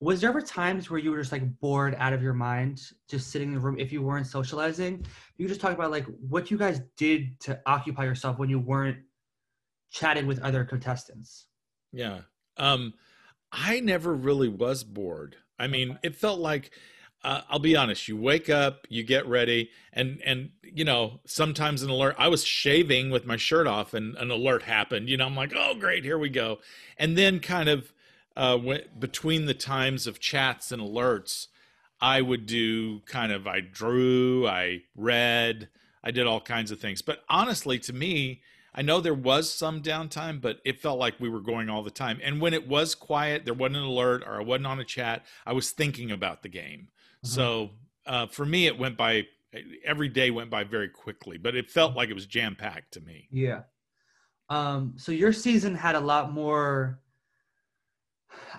was 0.00 0.20
there 0.20 0.30
ever 0.30 0.40
times 0.40 0.90
where 0.90 1.00
you 1.00 1.10
were 1.10 1.18
just 1.18 1.32
like 1.32 1.58
bored 1.60 1.96
out 1.98 2.12
of 2.12 2.22
your 2.22 2.34
mind 2.34 2.80
just 3.08 3.30
sitting 3.30 3.48
in 3.48 3.54
the 3.54 3.60
room 3.60 3.76
if 3.78 3.92
you 3.92 4.00
weren't 4.00 4.26
socializing 4.26 5.04
you 5.36 5.48
just 5.48 5.60
talk 5.60 5.72
about 5.72 5.90
like 5.90 6.06
what 6.28 6.50
you 6.50 6.56
guys 6.56 6.80
did 6.96 7.38
to 7.40 7.60
occupy 7.66 8.04
yourself 8.04 8.38
when 8.38 8.48
you 8.48 8.58
weren't 8.58 8.98
chatted 9.90 10.26
with 10.26 10.40
other 10.40 10.64
contestants. 10.64 11.46
Yeah. 11.92 12.20
Um, 12.56 12.94
I 13.52 13.80
never 13.80 14.14
really 14.14 14.48
was 14.48 14.84
bored. 14.84 15.36
I 15.58 15.66
mean, 15.66 15.98
it 16.02 16.14
felt 16.14 16.40
like 16.40 16.70
uh, 17.24 17.42
I'll 17.48 17.58
be 17.58 17.76
honest. 17.76 18.06
You 18.06 18.16
wake 18.16 18.48
up, 18.48 18.86
you 18.88 19.02
get 19.02 19.26
ready, 19.26 19.70
and 19.92 20.20
and 20.24 20.50
you 20.62 20.84
know 20.84 21.20
sometimes 21.26 21.82
an 21.82 21.90
alert. 21.90 22.14
I 22.16 22.28
was 22.28 22.44
shaving 22.44 23.10
with 23.10 23.26
my 23.26 23.36
shirt 23.36 23.66
off, 23.66 23.92
and 23.92 24.14
an 24.16 24.30
alert 24.30 24.62
happened. 24.62 25.08
You 25.08 25.16
know, 25.16 25.26
I'm 25.26 25.34
like, 25.34 25.52
oh 25.56 25.74
great, 25.74 26.04
here 26.04 26.18
we 26.18 26.28
go. 26.28 26.58
And 26.96 27.18
then 27.18 27.40
kind 27.40 27.68
of 27.68 27.92
uh, 28.38 28.56
went 28.56 28.98
between 29.00 29.46
the 29.46 29.54
times 29.54 30.06
of 30.06 30.20
chats 30.20 30.70
and 30.70 30.80
alerts, 30.80 31.48
I 32.00 32.22
would 32.22 32.46
do 32.46 33.00
kind 33.00 33.32
of 33.32 33.48
I 33.48 33.60
drew, 33.60 34.46
I 34.46 34.82
read, 34.94 35.68
I 36.04 36.12
did 36.12 36.28
all 36.28 36.40
kinds 36.40 36.70
of 36.70 36.78
things. 36.78 37.02
But 37.02 37.24
honestly, 37.28 37.80
to 37.80 37.92
me, 37.92 38.40
I 38.72 38.82
know 38.82 39.00
there 39.00 39.12
was 39.12 39.52
some 39.52 39.82
downtime, 39.82 40.40
but 40.40 40.60
it 40.64 40.80
felt 40.80 41.00
like 41.00 41.18
we 41.18 41.28
were 41.28 41.40
going 41.40 41.68
all 41.68 41.82
the 41.82 41.90
time. 41.90 42.20
And 42.22 42.40
when 42.40 42.54
it 42.54 42.68
was 42.68 42.94
quiet, 42.94 43.44
there 43.44 43.54
wasn't 43.54 43.78
an 43.78 43.82
alert 43.82 44.22
or 44.24 44.40
I 44.40 44.44
wasn't 44.44 44.68
on 44.68 44.78
a 44.78 44.84
chat, 44.84 45.26
I 45.44 45.52
was 45.52 45.72
thinking 45.72 46.12
about 46.12 46.44
the 46.44 46.48
game. 46.48 46.88
Mm-hmm. 47.24 47.28
So 47.28 47.70
uh, 48.06 48.26
for 48.28 48.46
me, 48.46 48.68
it 48.68 48.78
went 48.78 48.96
by, 48.96 49.26
every 49.84 50.08
day 50.08 50.30
went 50.30 50.48
by 50.48 50.62
very 50.62 50.88
quickly, 50.88 51.38
but 51.38 51.56
it 51.56 51.68
felt 51.68 51.96
like 51.96 52.08
it 52.08 52.14
was 52.14 52.26
jam 52.26 52.54
packed 52.54 52.92
to 52.92 53.00
me. 53.00 53.26
Yeah. 53.32 53.62
Um, 54.48 54.94
so 54.96 55.10
your 55.10 55.32
season 55.32 55.74
had 55.74 55.96
a 55.96 56.00
lot 56.00 56.32
more, 56.32 57.00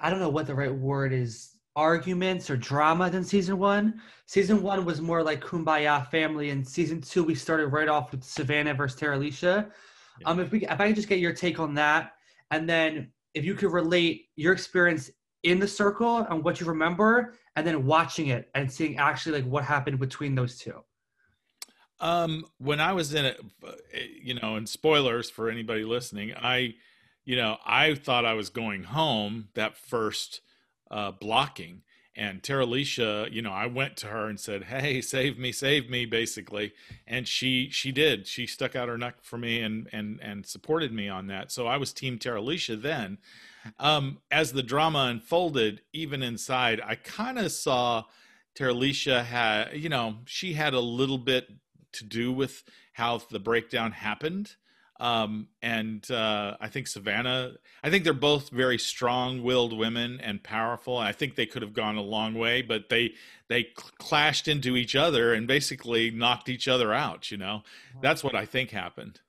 I 0.01 0.09
don't 0.09 0.19
know 0.19 0.29
what 0.29 0.47
the 0.47 0.55
right 0.55 0.73
word 0.73 1.13
is, 1.13 1.55
arguments 1.75 2.49
or 2.49 2.57
drama 2.57 3.09
than 3.09 3.23
season 3.23 3.57
one. 3.57 4.01
Season 4.25 4.61
one 4.61 4.83
was 4.85 5.01
more 5.01 5.23
like 5.23 5.41
kumbaya 5.41 6.05
family, 6.09 6.49
and 6.49 6.67
season 6.67 6.99
two 7.01 7.23
we 7.23 7.35
started 7.35 7.67
right 7.67 7.87
off 7.87 8.11
with 8.11 8.23
Savannah 8.23 8.73
versus 8.73 8.99
Terilisha. 8.99 9.71
Um, 10.25 10.39
if 10.39 10.51
we, 10.51 10.65
if 10.65 10.79
I 10.79 10.87
could 10.87 10.95
just 10.95 11.07
get 11.07 11.19
your 11.19 11.33
take 11.33 11.59
on 11.59 11.73
that, 11.75 12.13
and 12.51 12.67
then 12.67 13.11
if 13.33 13.45
you 13.45 13.53
could 13.55 13.71
relate 13.71 14.27
your 14.35 14.51
experience 14.51 15.09
in 15.43 15.59
the 15.59 15.67
circle 15.67 16.17
and 16.29 16.43
what 16.43 16.59
you 16.59 16.65
remember, 16.65 17.35
and 17.55 17.65
then 17.65 17.85
watching 17.85 18.27
it 18.27 18.49
and 18.55 18.71
seeing 18.71 18.97
actually 18.97 19.41
like 19.41 19.49
what 19.49 19.63
happened 19.63 19.99
between 19.99 20.35
those 20.35 20.57
two. 20.57 20.83
Um, 22.01 22.45
when 22.57 22.79
I 22.79 22.93
was 22.93 23.13
in 23.13 23.25
it, 23.25 23.39
you 24.21 24.33
know, 24.33 24.55
and 24.55 24.67
spoilers 24.67 25.29
for 25.29 25.49
anybody 25.49 25.83
listening, 25.83 26.33
I, 26.35 26.75
you 27.29 27.35
know, 27.35 27.59
I 27.63 27.93
thought 27.93 28.25
I 28.25 28.33
was 28.33 28.49
going 28.49 28.85
home 28.85 29.49
that 29.53 29.77
first 29.77 30.41
uh, 30.89 31.11
blocking, 31.11 31.83
and 32.15 32.41
Terilisha, 32.41 33.31
you 33.31 33.43
know, 33.43 33.51
I 33.51 33.67
went 33.67 33.97
to 33.97 34.07
her 34.07 34.27
and 34.27 34.39
said, 34.39 34.63
"Hey, 34.63 34.99
save 35.01 35.37
me, 35.37 35.51
save 35.51 35.91
me," 35.91 36.07
basically, 36.07 36.73
and 37.05 37.27
she 37.27 37.69
she 37.69 37.91
did. 37.91 38.25
She 38.25 38.47
stuck 38.47 38.75
out 38.75 38.87
her 38.87 38.97
neck 38.97 39.17
for 39.21 39.37
me 39.37 39.61
and 39.61 39.87
and 39.91 40.19
and 40.23 40.43
supported 40.43 40.91
me 40.91 41.07
on 41.07 41.27
that. 41.27 41.51
So 41.51 41.67
I 41.67 41.77
was 41.77 41.93
Team 41.93 42.17
Terilisha 42.17 42.81
then. 42.81 43.19
Um, 43.77 44.21
as 44.31 44.53
the 44.53 44.63
drama 44.63 45.05
unfolded, 45.11 45.81
even 45.93 46.23
inside, 46.23 46.81
I 46.83 46.95
kind 46.95 47.37
of 47.37 47.51
saw 47.51 48.05
Terilisha 48.55 49.23
had, 49.23 49.73
you 49.73 49.89
know, 49.89 50.15
she 50.25 50.53
had 50.53 50.73
a 50.73 50.79
little 50.79 51.19
bit 51.19 51.47
to 51.91 52.03
do 52.03 52.31
with 52.33 52.63
how 52.93 53.19
the 53.29 53.39
breakdown 53.39 53.91
happened. 53.91 54.55
Um, 54.99 55.47
and 55.61 56.09
uh, 56.11 56.57
I 56.59 56.67
think 56.67 56.87
Savannah, 56.87 57.53
I 57.81 57.89
think 57.89 58.03
they're 58.03 58.13
both 58.13 58.49
very 58.49 58.77
strong-willed 58.77 59.77
women 59.77 60.19
and 60.21 60.43
powerful. 60.43 60.97
I 60.97 61.13
think 61.13 61.35
they 61.35 61.45
could 61.45 61.61
have 61.61 61.73
gone 61.73 61.95
a 61.95 62.01
long 62.01 62.33
way, 62.33 62.61
but 62.61 62.89
they 62.89 63.13
they 63.47 63.69
cl- 63.77 63.91
clashed 63.97 64.49
into 64.49 64.75
each 64.75 64.97
other 64.97 65.33
and 65.33 65.47
basically 65.47 66.11
knocked 66.11 66.49
each 66.49 66.67
other 66.67 66.93
out. 66.93 67.31
You 67.31 67.37
know, 67.37 67.63
that's 68.01 68.25
what 68.25 68.35
I 68.35 68.45
think 68.45 68.71
happened. 68.71 69.21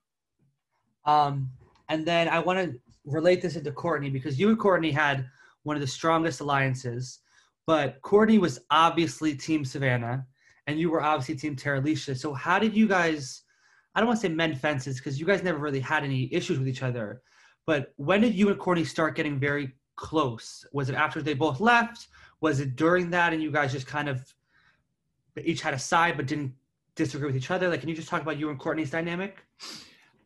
Um, 1.04 1.50
and 1.88 2.04
then 2.04 2.28
I 2.28 2.40
want 2.40 2.58
to 2.58 2.80
relate 3.04 3.40
this 3.40 3.54
into 3.54 3.70
Courtney 3.70 4.10
because 4.10 4.40
you 4.40 4.48
and 4.48 4.58
Courtney 4.58 4.90
had 4.90 5.24
one 5.62 5.76
of 5.76 5.80
the 5.80 5.86
strongest 5.86 6.40
alliances, 6.40 7.20
but 7.64 8.02
Courtney 8.02 8.38
was 8.38 8.58
obviously 8.72 9.36
Team 9.36 9.64
Savannah, 9.64 10.26
and 10.66 10.80
you 10.80 10.90
were 10.90 11.00
obviously 11.00 11.36
Team 11.36 11.54
Terilisha. 11.54 12.16
So 12.16 12.34
how 12.34 12.58
did 12.58 12.76
you 12.76 12.88
guys? 12.88 13.42
I 13.94 14.00
don't 14.00 14.06
want 14.06 14.20
to 14.20 14.26
say 14.28 14.32
mend 14.32 14.61
fences 14.61 14.99
because 14.99 15.18
you 15.18 15.26
guys 15.26 15.42
never 15.42 15.59
really 15.59 15.80
had 15.80 16.04
any 16.04 16.32
issues 16.32 16.59
with 16.59 16.68
each 16.68 16.82
other. 16.82 17.23
But 17.66 17.92
when 17.97 18.20
did 18.20 18.35
you 18.35 18.49
and 18.49 18.59
Courtney 18.59 18.85
start 18.85 19.16
getting 19.16 19.38
very 19.38 19.75
close? 19.97 20.64
Was 20.73 20.88
it 20.88 20.94
after 20.94 21.23
they 21.23 21.35
both 21.35 21.61
left? 21.61 22.09
Was 22.40 22.61
it 22.61 22.76
during 22.76 23.11
that 23.11 23.32
and 23.32 23.42
you 23.42 23.50
guys 23.50 23.73
just 23.73 23.87
kind 23.87 24.09
of 24.09 24.32
each 25.42 25.61
had 25.61 25.75
a 25.75 25.78
side 25.78 26.16
but 26.16 26.26
didn't 26.26 26.54
disagree 26.94 27.26
with 27.26 27.37
each 27.37 27.50
other? 27.50 27.68
Like, 27.68 27.80
can 27.80 27.88
you 27.88 27.94
just 27.94 28.09
talk 28.09 28.23
about 28.23 28.38
you 28.38 28.50
and 28.50 28.59
Courtney's 28.59 28.90
dynamic? 28.90 29.44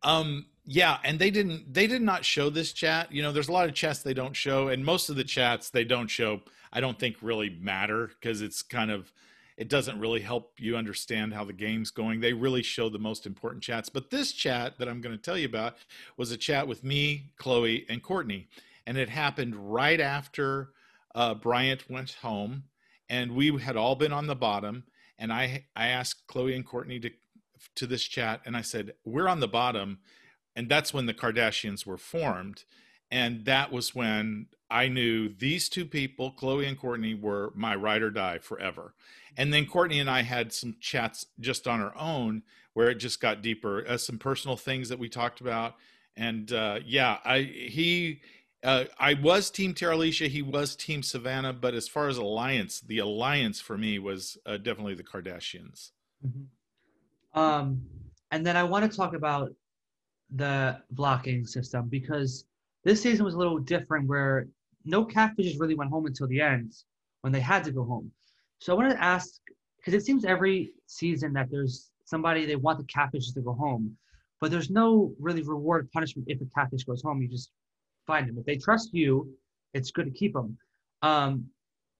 Um, 0.02 0.46
yeah, 0.66 0.98
and 1.04 1.18
they 1.18 1.30
didn't 1.30 1.72
they 1.72 1.86
did 1.86 2.02
not 2.02 2.24
show 2.24 2.50
this 2.50 2.72
chat. 2.72 3.12
You 3.12 3.22
know, 3.22 3.32
there's 3.32 3.48
a 3.48 3.52
lot 3.52 3.68
of 3.68 3.74
chats 3.74 4.00
they 4.00 4.14
don't 4.14 4.34
show, 4.34 4.68
and 4.68 4.84
most 4.84 5.08
of 5.10 5.16
the 5.16 5.24
chats 5.24 5.70
they 5.70 5.84
don't 5.84 6.08
show. 6.08 6.40
I 6.72 6.80
don't 6.80 6.98
think 6.98 7.16
really 7.20 7.50
matter 7.60 8.08
because 8.08 8.40
it's 8.40 8.62
kind 8.62 8.90
of 8.90 9.12
it 9.56 9.68
doesn't 9.68 10.00
really 10.00 10.20
help 10.20 10.54
you 10.58 10.76
understand 10.76 11.32
how 11.32 11.44
the 11.44 11.52
game's 11.52 11.90
going. 11.90 12.20
They 12.20 12.32
really 12.32 12.62
show 12.62 12.88
the 12.88 12.98
most 12.98 13.24
important 13.24 13.62
chats. 13.62 13.88
But 13.88 14.10
this 14.10 14.32
chat 14.32 14.78
that 14.78 14.88
I'm 14.88 15.00
going 15.00 15.16
to 15.16 15.22
tell 15.22 15.38
you 15.38 15.46
about 15.46 15.76
was 16.16 16.32
a 16.32 16.36
chat 16.36 16.66
with 16.66 16.82
me, 16.82 17.30
Chloe, 17.36 17.86
and 17.88 18.02
Courtney. 18.02 18.48
And 18.86 18.98
it 18.98 19.08
happened 19.08 19.72
right 19.72 20.00
after 20.00 20.70
uh, 21.14 21.34
Bryant 21.34 21.88
went 21.88 22.14
home. 22.14 22.64
And 23.08 23.32
we 23.32 23.56
had 23.60 23.76
all 23.76 23.94
been 23.94 24.12
on 24.12 24.26
the 24.26 24.34
bottom. 24.34 24.84
And 25.18 25.32
I, 25.32 25.66
I 25.76 25.88
asked 25.88 26.26
Chloe 26.26 26.54
and 26.54 26.66
Courtney 26.66 26.98
to, 27.00 27.10
to 27.76 27.86
this 27.86 28.02
chat. 28.02 28.40
And 28.44 28.56
I 28.56 28.62
said, 28.62 28.94
We're 29.04 29.28
on 29.28 29.40
the 29.40 29.48
bottom. 29.48 29.98
And 30.56 30.68
that's 30.68 30.92
when 30.92 31.06
the 31.06 31.14
Kardashians 31.14 31.86
were 31.86 31.98
formed. 31.98 32.64
And 33.10 33.44
that 33.44 33.70
was 33.70 33.94
when 33.94 34.46
I 34.70 34.88
knew 34.88 35.28
these 35.28 35.68
two 35.68 35.84
people, 35.84 36.30
Chloe 36.32 36.66
and 36.66 36.78
Courtney, 36.78 37.14
were 37.14 37.52
my 37.54 37.74
ride 37.74 38.02
or 38.02 38.10
die 38.10 38.38
forever. 38.38 38.94
And 39.36 39.52
then 39.52 39.66
Courtney 39.66 39.98
and 39.98 40.10
I 40.10 40.22
had 40.22 40.52
some 40.52 40.76
chats 40.80 41.26
just 41.40 41.66
on 41.66 41.80
our 41.80 41.96
own 41.96 42.42
where 42.72 42.90
it 42.90 42.96
just 42.96 43.20
got 43.20 43.42
deeper, 43.42 43.84
uh, 43.86 43.96
some 43.96 44.18
personal 44.18 44.56
things 44.56 44.88
that 44.88 44.98
we 44.98 45.08
talked 45.08 45.40
about. 45.40 45.74
And 46.16 46.52
uh, 46.52 46.80
yeah, 46.84 47.18
I 47.24 47.40
he 47.42 48.20
uh, 48.62 48.84
I 48.98 49.14
was 49.14 49.50
Team 49.50 49.74
Terilisha, 49.74 50.28
he 50.28 50.42
was 50.42 50.74
Team 50.74 51.02
Savannah, 51.02 51.52
but 51.52 51.74
as 51.74 51.86
far 51.86 52.08
as 52.08 52.16
alliance, 52.16 52.80
the 52.80 52.98
alliance 52.98 53.60
for 53.60 53.76
me 53.76 53.98
was 53.98 54.38
uh, 54.46 54.56
definitely 54.56 54.94
the 54.94 55.04
Kardashians. 55.04 55.90
Mm-hmm. 56.26 57.38
Um, 57.38 57.82
and 58.30 58.46
then 58.46 58.56
I 58.56 58.62
want 58.64 58.90
to 58.90 58.96
talk 58.96 59.14
about 59.14 59.52
the 60.34 60.80
blocking 60.90 61.46
system 61.46 61.88
because 61.88 62.46
this 62.84 63.02
season 63.02 63.24
was 63.24 63.34
a 63.34 63.38
little 63.38 63.58
different 63.58 64.08
where 64.08 64.46
no 64.84 65.04
catfishes 65.04 65.58
really 65.58 65.74
went 65.74 65.90
home 65.90 66.06
until 66.06 66.26
the 66.28 66.40
end 66.40 66.72
when 67.22 67.32
they 67.32 67.40
had 67.40 67.64
to 67.64 67.72
go 67.72 67.84
home. 67.84 68.10
So 68.58 68.72
I 68.72 68.76
wanted 68.76 68.94
to 68.94 69.02
ask 69.02 69.40
because 69.78 69.94
it 69.94 70.04
seems 70.04 70.24
every 70.24 70.72
season 70.86 71.32
that 71.34 71.50
there's 71.50 71.90
somebody 72.04 72.46
they 72.46 72.56
want 72.56 72.78
the 72.78 72.84
catfishes 72.84 73.34
to 73.34 73.40
go 73.40 73.52
home, 73.54 73.96
but 74.40 74.50
there's 74.50 74.70
no 74.70 75.14
really 75.18 75.42
reward 75.42 75.90
punishment 75.92 76.28
if 76.28 76.40
a 76.40 76.44
catfish 76.54 76.84
goes 76.84 77.02
home. 77.02 77.20
You 77.22 77.28
just 77.28 77.50
find 78.06 78.28
them. 78.28 78.38
If 78.38 78.46
they 78.46 78.56
trust 78.56 78.92
you, 78.92 79.30
it's 79.72 79.90
good 79.90 80.06
to 80.06 80.10
keep 80.10 80.34
them. 80.34 80.56
Um, 81.02 81.46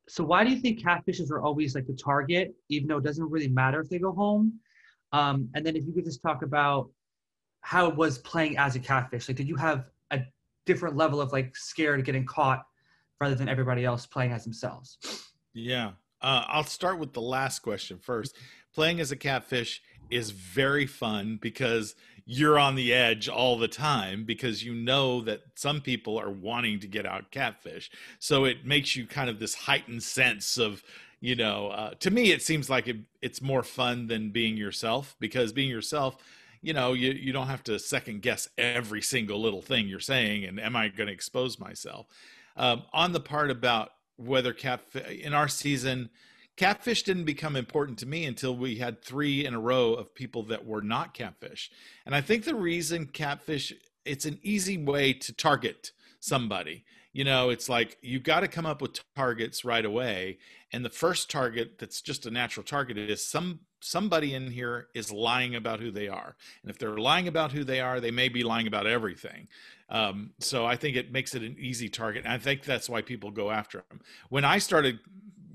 so 0.09 0.23
why 0.23 0.45
do 0.45 0.51
you 0.51 0.61
think 0.61 0.81
catfishes 0.81 1.31
are 1.31 1.41
always 1.41 1.75
like 1.75 1.87
the 1.87 1.95
target, 1.95 2.55
even 2.69 2.89
though 2.89 2.99
it 2.99 3.05
doesn't 3.05 3.31
really 3.31 3.49
matter 3.49 3.81
if 3.81 3.89
they 3.89 3.99
go 3.99 4.13
home? 4.13 4.61
Um, 5.13 5.49
and 5.55 5.65
then 5.65 5.77
if 5.77 5.87
you 5.87 5.93
could 5.93 6.05
just 6.05 6.23
talk 6.23 6.43
about 6.43 6.91
how 7.63 7.89
it 7.89 7.97
was 7.97 8.19
playing 8.19 8.59
as 8.59 8.77
a 8.77 8.81
catfish. 8.81 9.29
Like, 9.29 9.39
did 9.39 9.49
you 9.49 9.57
have 9.57 9.91
different 10.67 10.97
level 10.97 11.21
of 11.21 11.33
like 11.33 11.57
scared 11.57 12.05
getting 12.05 12.25
caught 12.25 12.67
rather 13.21 13.35
than 13.35 13.49
everybody 13.49 13.85
else 13.85 14.07
playing 14.07 14.33
as 14.33 14.45
themselves? 14.45 14.99
Yeah. 15.53 15.93
Uh, 16.21 16.45
I'll 16.49 16.65
start 16.65 16.99
with 16.99 17.13
the 17.13 17.21
last 17.21 17.61
question 17.61 17.99
first. 17.99 18.35
Playing 18.75 19.01
as 19.01 19.13
a 19.13 19.17
catfish 19.17 19.83
is 20.11 20.31
very 20.31 20.87
fun 20.87 21.39
because 21.41 21.95
you're 22.27 22.59
on 22.59 22.75
the 22.75 22.93
edge 22.93 23.29
all 23.29 23.59
the 23.59 23.69
time 23.69 24.25
because 24.25 24.65
you 24.65 24.75
know 24.75 25.21
that 25.23 25.43
some 25.55 25.81
people 25.81 26.19
are 26.19 26.31
wanting 26.31 26.81
to 26.81 26.87
get 26.87 27.05
out 27.05 27.31
catfish. 27.31 27.91
So 28.19 28.45
it 28.45 28.65
makes 28.65 28.97
you 28.97 29.07
kind 29.07 29.29
of 29.29 29.39
this 29.39 29.55
heightened 29.55 30.03
sense 30.03 30.57
of, 30.57 30.83
you 31.21 31.37
know, 31.37 31.69
uh, 31.69 31.91
to 32.01 32.11
me, 32.11 32.33
it 32.33 32.43
seems 32.43 32.71
like 32.71 32.89
it, 32.89 32.97
it's 33.21 33.43
more 33.43 33.63
fun 33.63 34.07
than 34.07 34.31
being 34.31 34.57
yourself 34.57 35.17
because 35.21 35.53
being 35.53 35.71
yourself, 35.71 36.17
you 36.65 36.73
know, 36.73 36.95
you, 36.95 37.13
you 37.13 37.33
don't 37.33 37.49
have 37.49 37.63
to 37.65 37.79
second 37.79 38.23
guess 38.23 38.49
every 38.57 39.03
single 39.03 39.41
little 39.41 39.63
thing 39.63 39.87
you're 39.87 40.01
saying 40.01 40.45
and 40.45 40.59
am 40.59 40.75
I 40.75 40.89
going 40.89 41.09
to 41.09 41.13
expose 41.13 41.59
myself? 41.59 42.07
Um, 42.57 42.85
on 42.93 43.13
the 43.13 43.21
part 43.21 43.51
about 43.51 43.91
whether 44.17 44.53
catfish 44.53 45.21
in 45.21 45.35
our 45.35 45.49
season 45.49 46.09
catfish 46.57 47.03
didn't 47.03 47.25
become 47.25 47.57
important 47.57 47.99
to 47.99 48.07
me 48.07 48.25
until 48.25 48.57
we 48.57 48.77
had 48.77 49.03
three 49.03 49.45
in 49.45 49.55
a 49.55 49.61
row 49.61 49.93
of 49.93 50.15
people 50.15 50.45
that 50.45 50.65
were 50.65 50.81
not 50.81 51.13
catfish 51.13 51.69
and 52.07 52.15
i 52.15 52.21
think 52.21 52.45
the 52.45 52.55
reason 52.55 53.07
catfish 53.07 53.73
it's 54.05 54.25
an 54.25 54.39
easy 54.45 54.79
way 54.79 55.13
to 55.13 55.33
target 55.33 55.91
somebody 56.21 56.85
you 57.15 57.25
know 57.25 57.49
it's 57.49 57.71
like 57.71 57.97
you 58.03 58.21
got 58.21 58.41
to 58.41 58.49
come 58.49 58.67
up 58.67 58.83
with 58.83 59.01
targets 59.17 59.65
right 59.65 59.87
away 59.87 60.37
and 60.73 60.85
the 60.85 60.91
first 60.91 61.31
target 61.31 61.79
that's 61.79 62.03
just 62.03 62.27
a 62.27 62.31
natural 62.31 62.65
target 62.65 62.99
is 62.99 63.27
some 63.27 63.61
somebody 63.81 64.35
in 64.35 64.51
here 64.51 64.89
is 64.95 65.11
lying 65.11 65.55
about 65.55 65.81
who 65.81 65.91
they 65.91 66.09
are 66.09 66.37
and 66.63 66.71
if 66.71 66.79
they're 66.79 66.99
lying 66.99 67.29
about 67.29 67.53
who 67.53 67.65
they 67.65 67.81
are 67.81 68.01
they 68.01 68.11
may 68.11 68.29
be 68.29 68.43
lying 68.43 68.67
about 68.67 68.87
everything 68.87 69.49
um, 69.91 70.31
so 70.41 70.65
I 70.65 70.77
think 70.77 70.97
it 70.97 71.13
makes 71.13 71.35
it 71.35 71.43
an 71.43 71.57
easy 71.59 71.89
target. 71.89 72.25
And 72.25 72.33
I 72.33 72.39
think 72.39 72.65
that's 72.65 72.89
why 72.89 73.03
people 73.03 73.31
go 73.31 73.51
after 73.51 73.85
them 73.91 74.01
When 74.29 74.45
I 74.45 74.59
started 74.59 74.99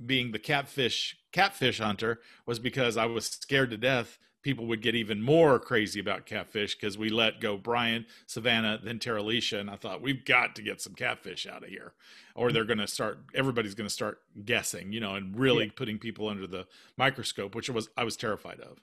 being 0.05 0.31
the 0.31 0.39
catfish 0.39 1.17
catfish 1.31 1.79
hunter 1.79 2.19
was 2.45 2.57
because 2.57 2.97
I 2.97 3.05
was 3.05 3.27
scared 3.27 3.69
to 3.71 3.77
death 3.77 4.17
people 4.41 4.65
would 4.67 4.81
get 4.81 4.95
even 4.95 5.21
more 5.21 5.59
crazy 5.59 5.99
about 5.99 6.25
catfish 6.25 6.75
because 6.75 6.97
we 6.97 7.09
let 7.09 7.41
go 7.41 7.57
Bryant, 7.57 8.05
Savannah, 8.25 8.79
then 8.81 8.99
Terilisha, 8.99 9.59
and 9.59 9.69
I 9.69 9.75
thought 9.75 10.01
we've 10.01 10.23
got 10.23 10.55
to 10.55 10.61
get 10.61 10.81
some 10.81 10.93
catfish 10.93 11.45
out 11.45 11.63
of 11.63 11.69
here, 11.69 11.93
or 12.35 12.51
they're 12.51 12.65
going 12.65 12.79
to 12.79 12.87
start. 12.87 13.19
Everybody's 13.35 13.75
going 13.75 13.87
to 13.87 13.93
start 13.93 14.19
guessing, 14.45 14.91
you 14.93 14.99
know, 14.99 15.15
and 15.15 15.37
really 15.37 15.65
yeah. 15.65 15.71
putting 15.75 15.97
people 15.97 16.29
under 16.29 16.47
the 16.47 16.65
microscope, 16.97 17.55
which 17.55 17.69
was 17.69 17.89
I 17.97 18.03
was 18.03 18.15
terrified 18.15 18.59
of. 18.61 18.79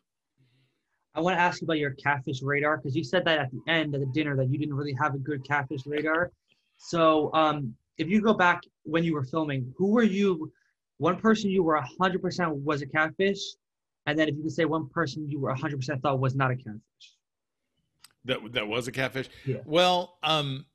I 1.15 1.21
want 1.21 1.37
to 1.37 1.41
ask 1.41 1.63
you 1.63 1.65
about 1.67 1.79
your 1.79 1.93
catfish 1.93 2.43
radar 2.43 2.77
because 2.77 2.95
you 2.95 3.03
said 3.03 3.25
that 3.25 3.39
at 3.39 3.51
the 3.51 3.73
end 3.73 3.95
of 3.95 4.01
the 4.01 4.07
dinner 4.07 4.37
that 4.37 4.51
you 4.51 4.59
didn't 4.59 4.75
really 4.75 4.95
have 5.01 5.15
a 5.15 5.19
good 5.19 5.47
catfish 5.49 5.87
radar. 5.87 6.31
So, 6.77 7.33
um, 7.33 7.75
if 7.97 8.09
you 8.09 8.21
go 8.21 8.35
back 8.35 8.61
when 8.83 9.03
you 9.03 9.15
were 9.15 9.25
filming, 9.25 9.73
who 9.79 9.89
were 9.93 10.03
you? 10.03 10.53
One 10.99 11.17
person 11.17 11.51
you 11.51 11.63
were 11.63 11.83
100% 12.01 12.63
was 12.63 12.83
a 12.83 12.87
catfish, 12.87 13.39
and 14.07 14.19
then 14.19 14.29
if 14.29 14.37
you 14.37 14.43
could 14.43 14.53
say 14.53 14.65
one 14.65 14.89
person 14.89 15.29
you 15.29 15.41
were 15.41 15.55
100% 15.55 16.01
thought 16.01 16.21
was 16.21 16.35
not 16.35 16.51
a 16.51 16.57
catfish. 16.57 16.81
That 18.25 18.53
that 18.53 18.67
was 18.67 18.89
a 18.89 18.93
catfish. 18.93 19.29
Yeah. 19.45 19.59
Well, 19.65 20.19
um, 20.23 20.67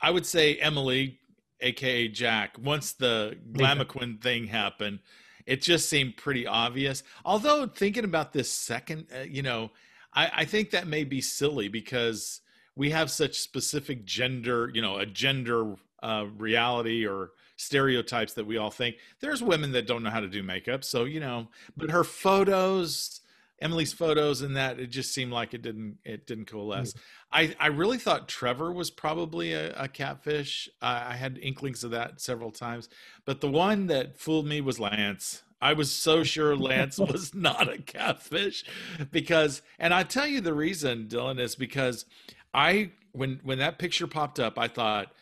I 0.00 0.10
would 0.10 0.24
say 0.24 0.56
Emily, 0.56 1.18
aka 1.60 2.08
Jack. 2.08 2.56
Once 2.58 2.92
the 2.92 3.36
Glamaquin 3.52 4.22
thing 4.22 4.46
happened, 4.46 5.00
it 5.46 5.60
just 5.60 5.88
seemed 5.88 6.16
pretty 6.16 6.46
obvious. 6.46 7.02
Although 7.24 7.66
thinking 7.66 8.04
about 8.04 8.32
this 8.32 8.50
second, 8.50 9.06
uh, 9.14 9.22
you 9.22 9.42
know, 9.42 9.70
I, 10.14 10.30
I 10.36 10.44
think 10.44 10.70
that 10.70 10.86
may 10.86 11.04
be 11.04 11.20
silly 11.20 11.68
because 11.68 12.40
we 12.74 12.90
have 12.90 13.10
such 13.10 13.38
specific 13.38 14.04
gender, 14.04 14.70
you 14.72 14.80
know, 14.80 14.96
a 14.96 15.06
gender 15.06 15.74
uh, 16.02 16.26
reality 16.38 17.06
or 17.06 17.32
stereotypes 17.60 18.32
that 18.34 18.46
we 18.46 18.56
all 18.56 18.70
think. 18.70 18.96
There's 19.20 19.42
women 19.42 19.72
that 19.72 19.86
don't 19.86 20.02
know 20.02 20.10
how 20.10 20.20
to 20.20 20.28
do 20.28 20.42
makeup, 20.42 20.82
so 20.82 21.04
you 21.04 21.20
know. 21.20 21.48
But 21.76 21.90
her 21.90 22.04
photos, 22.04 23.20
Emily's 23.60 23.92
photos 23.92 24.40
and 24.40 24.56
that 24.56 24.80
it 24.80 24.86
just 24.86 25.12
seemed 25.12 25.32
like 25.32 25.52
it 25.52 25.60
didn't 25.60 25.98
it 26.04 26.26
didn't 26.26 26.46
coalesce. 26.46 26.94
Mm. 26.94 27.00
I 27.32 27.56
I 27.60 27.66
really 27.66 27.98
thought 27.98 28.28
Trevor 28.28 28.72
was 28.72 28.90
probably 28.90 29.52
a, 29.52 29.74
a 29.74 29.88
catfish. 29.88 30.70
I 30.80 31.14
had 31.14 31.38
inklings 31.38 31.84
of 31.84 31.90
that 31.90 32.20
several 32.20 32.50
times, 32.50 32.88
but 33.26 33.40
the 33.42 33.50
one 33.50 33.88
that 33.88 34.18
fooled 34.18 34.46
me 34.46 34.60
was 34.60 34.80
Lance. 34.80 35.42
I 35.60 35.74
was 35.74 35.92
so 35.92 36.24
sure 36.24 36.56
Lance 36.56 36.98
was 36.98 37.34
not 37.34 37.70
a 37.70 37.76
catfish 37.76 38.64
because, 39.12 39.60
and 39.78 39.92
I 39.92 40.04
tell 40.04 40.26
you 40.26 40.40
the 40.40 40.54
reason, 40.54 41.08
Dylan, 41.08 41.38
is 41.38 41.56
because 41.56 42.06
I 42.54 42.92
when 43.12 43.40
when 43.42 43.58
that 43.58 43.78
picture 43.78 44.06
popped 44.06 44.40
up, 44.40 44.58
I 44.58 44.68
thought, 44.68 45.12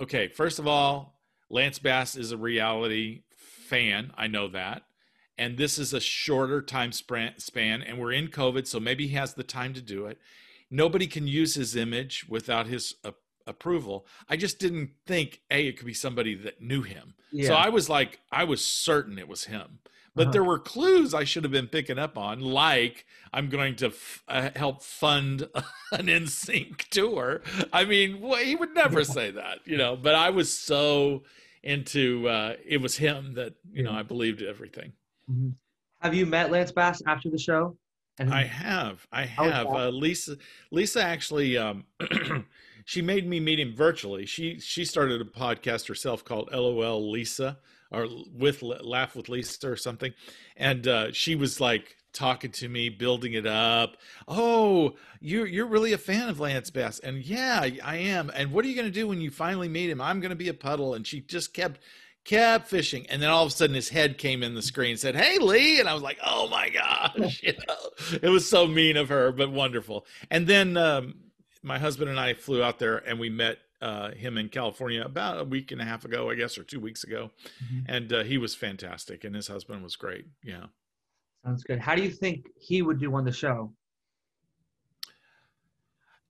okay, 0.00 0.28
first 0.28 0.58
of 0.58 0.66
all, 0.66 1.15
Lance 1.48 1.78
Bass 1.78 2.16
is 2.16 2.32
a 2.32 2.36
reality 2.36 3.22
fan. 3.36 4.12
I 4.16 4.26
know 4.26 4.48
that 4.48 4.82
and 5.38 5.56
this 5.56 5.78
is 5.78 5.92
a 5.92 6.00
shorter 6.00 6.62
time 6.62 6.92
span 6.92 7.82
and 7.82 7.98
we're 7.98 8.12
in 8.12 8.28
covid 8.28 8.66
so 8.66 8.80
maybe 8.80 9.06
he 9.06 9.14
has 9.14 9.34
the 9.34 9.42
time 9.42 9.74
to 9.74 9.80
do 9.80 10.06
it 10.06 10.18
nobody 10.70 11.06
can 11.06 11.26
use 11.26 11.54
his 11.54 11.76
image 11.76 12.26
without 12.28 12.66
his 12.66 12.94
uh, 13.04 13.12
approval 13.46 14.06
i 14.28 14.36
just 14.36 14.58
didn't 14.58 14.90
think 15.06 15.40
a 15.50 15.68
it 15.68 15.76
could 15.76 15.86
be 15.86 15.94
somebody 15.94 16.34
that 16.34 16.60
knew 16.60 16.82
him 16.82 17.14
yeah. 17.32 17.48
so 17.48 17.54
i 17.54 17.68
was 17.68 17.88
like 17.88 18.20
i 18.32 18.44
was 18.44 18.64
certain 18.64 19.18
it 19.18 19.28
was 19.28 19.44
him 19.44 19.78
but 20.16 20.22
uh-huh. 20.22 20.32
there 20.32 20.44
were 20.44 20.58
clues 20.58 21.14
i 21.14 21.22
should 21.22 21.44
have 21.44 21.52
been 21.52 21.68
picking 21.68 21.98
up 21.98 22.18
on 22.18 22.40
like 22.40 23.06
i'm 23.32 23.48
going 23.48 23.76
to 23.76 23.86
f- 23.86 24.24
uh, 24.26 24.50
help 24.56 24.82
fund 24.82 25.42
an 25.92 26.06
NSYNC 26.06 26.88
tour 26.88 27.42
i 27.72 27.84
mean 27.84 28.20
well, 28.20 28.42
he 28.42 28.56
would 28.56 28.74
never 28.74 29.04
say 29.04 29.30
that 29.30 29.60
you 29.64 29.76
know 29.76 29.94
but 29.94 30.16
i 30.16 30.30
was 30.30 30.52
so 30.52 31.22
into 31.62 32.28
uh, 32.28 32.54
it 32.66 32.80
was 32.80 32.96
him 32.96 33.34
that 33.34 33.54
you 33.72 33.84
know 33.84 33.92
i 33.92 34.02
believed 34.02 34.42
everything 34.42 34.92
Mm-hmm. 35.30 35.50
Have 36.00 36.14
you 36.14 36.26
met 36.26 36.50
Lance 36.50 36.72
Bass 36.72 37.02
after 37.06 37.30
the 37.30 37.38
show? 37.38 37.76
And 38.18 38.32
I 38.32 38.44
have. 38.44 39.06
I 39.12 39.24
have. 39.24 39.66
Uh, 39.66 39.88
Lisa. 39.90 40.36
Lisa 40.70 41.02
actually. 41.02 41.58
Um, 41.58 41.84
she 42.84 43.02
made 43.02 43.26
me 43.26 43.40
meet 43.40 43.60
him 43.60 43.74
virtually. 43.74 44.24
She 44.24 44.58
she 44.58 44.84
started 44.84 45.20
a 45.20 45.24
podcast 45.24 45.88
herself 45.88 46.24
called 46.24 46.48
LOL 46.52 47.10
Lisa 47.10 47.58
or 47.90 48.06
with 48.32 48.62
Laugh 48.62 49.14
with 49.14 49.28
Lisa 49.28 49.70
or 49.70 49.76
something, 49.76 50.12
and 50.56 50.86
uh, 50.86 51.12
she 51.12 51.34
was 51.34 51.60
like 51.60 51.96
talking 52.12 52.50
to 52.50 52.68
me, 52.68 52.88
building 52.88 53.34
it 53.34 53.46
up. 53.46 53.96
Oh, 54.26 54.94
you're 55.20 55.46
you're 55.46 55.66
really 55.66 55.92
a 55.92 55.98
fan 55.98 56.28
of 56.28 56.40
Lance 56.40 56.70
Bass, 56.70 56.98
and 56.98 57.24
yeah, 57.24 57.68
I 57.84 57.96
am. 57.96 58.30
And 58.34 58.52
what 58.52 58.64
are 58.64 58.68
you 58.68 58.74
going 58.74 58.88
to 58.88 58.92
do 58.92 59.08
when 59.08 59.20
you 59.20 59.30
finally 59.30 59.68
meet 59.68 59.90
him? 59.90 60.00
I'm 60.00 60.20
going 60.20 60.30
to 60.30 60.36
be 60.36 60.48
a 60.48 60.54
puddle. 60.54 60.94
And 60.94 61.06
she 61.06 61.20
just 61.20 61.54
kept 61.54 61.80
kept 62.26 62.66
fishing 62.66 63.06
and 63.08 63.22
then 63.22 63.30
all 63.30 63.44
of 63.44 63.52
a 63.52 63.54
sudden 63.54 63.76
his 63.76 63.88
head 63.88 64.18
came 64.18 64.42
in 64.42 64.56
the 64.56 64.60
screen 64.60 64.90
and 64.90 64.98
said 64.98 65.14
hey 65.14 65.38
lee 65.38 65.78
and 65.78 65.88
i 65.88 65.94
was 65.94 66.02
like 66.02 66.18
oh 66.26 66.48
my 66.48 66.68
gosh 66.68 67.40
you 67.44 67.52
know 67.52 68.18
it 68.20 68.28
was 68.28 68.48
so 68.48 68.66
mean 68.66 68.96
of 68.96 69.08
her 69.08 69.30
but 69.30 69.52
wonderful 69.52 70.04
and 70.28 70.44
then 70.48 70.76
um, 70.76 71.14
my 71.62 71.78
husband 71.78 72.10
and 72.10 72.18
i 72.18 72.34
flew 72.34 72.64
out 72.64 72.80
there 72.80 72.96
and 72.96 73.20
we 73.20 73.30
met 73.30 73.58
uh, 73.82 74.10
him 74.12 74.38
in 74.38 74.48
california 74.48 75.02
about 75.02 75.38
a 75.38 75.44
week 75.44 75.72
and 75.72 75.80
a 75.80 75.84
half 75.84 76.04
ago 76.04 76.30
i 76.30 76.34
guess 76.34 76.56
or 76.56 76.64
two 76.64 76.80
weeks 76.80 77.04
ago 77.04 77.30
mm-hmm. 77.64 77.80
and 77.86 78.12
uh, 78.12 78.22
he 78.22 78.38
was 78.38 78.54
fantastic 78.54 79.24
and 79.24 79.34
his 79.34 79.48
husband 79.48 79.82
was 79.82 79.96
great 79.96 80.26
yeah 80.42 80.66
sounds 81.44 81.62
good 81.62 81.78
how 81.78 81.94
do 81.94 82.02
you 82.02 82.10
think 82.10 82.46
he 82.58 82.82
would 82.82 82.98
do 82.98 83.14
on 83.14 83.24
the 83.24 83.32
show 83.32 83.70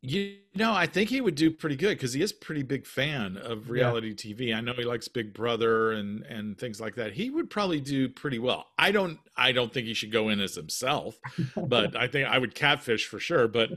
you 0.09 0.37
know, 0.55 0.73
I 0.73 0.87
think 0.87 1.11
he 1.11 1.21
would 1.21 1.35
do 1.35 1.51
pretty 1.51 1.75
good 1.75 1.97
because 1.97 2.13
he 2.13 2.23
is 2.23 2.31
a 2.31 2.35
pretty 2.37 2.63
big 2.63 2.87
fan 2.87 3.37
of 3.37 3.71
reality 3.71 4.09
yeah. 4.09 4.15
TV. 4.15 4.57
I 4.57 4.61
know 4.61 4.73
he 4.73 4.85
likes 4.85 5.09
Big 5.09 5.35
Brother 5.35 5.93
and 5.93 6.23
and 6.27 6.57
things 6.57 6.81
like 6.81 6.95
that. 6.95 7.13
He 7.13 7.29
would 7.29 7.51
probably 7.51 7.81
do 7.81 8.09
pretty 8.09 8.39
well. 8.39 8.67
I 8.79 8.93
don't 8.93 9.19
I 9.37 9.51
don't 9.51 9.73
think 9.73 9.89
he 9.89 9.95
should 9.95 10.13
go 10.13 10.29
in 10.29 10.41
as 10.41 10.55
himself, 10.55 11.19
but 11.57 11.97
I 11.97 12.07
think 12.07 12.29
I 12.29 12.39
would 12.39 12.55
catfish 12.55 13.09
for 13.09 13.19
sure. 13.19 13.49
But 13.49 13.71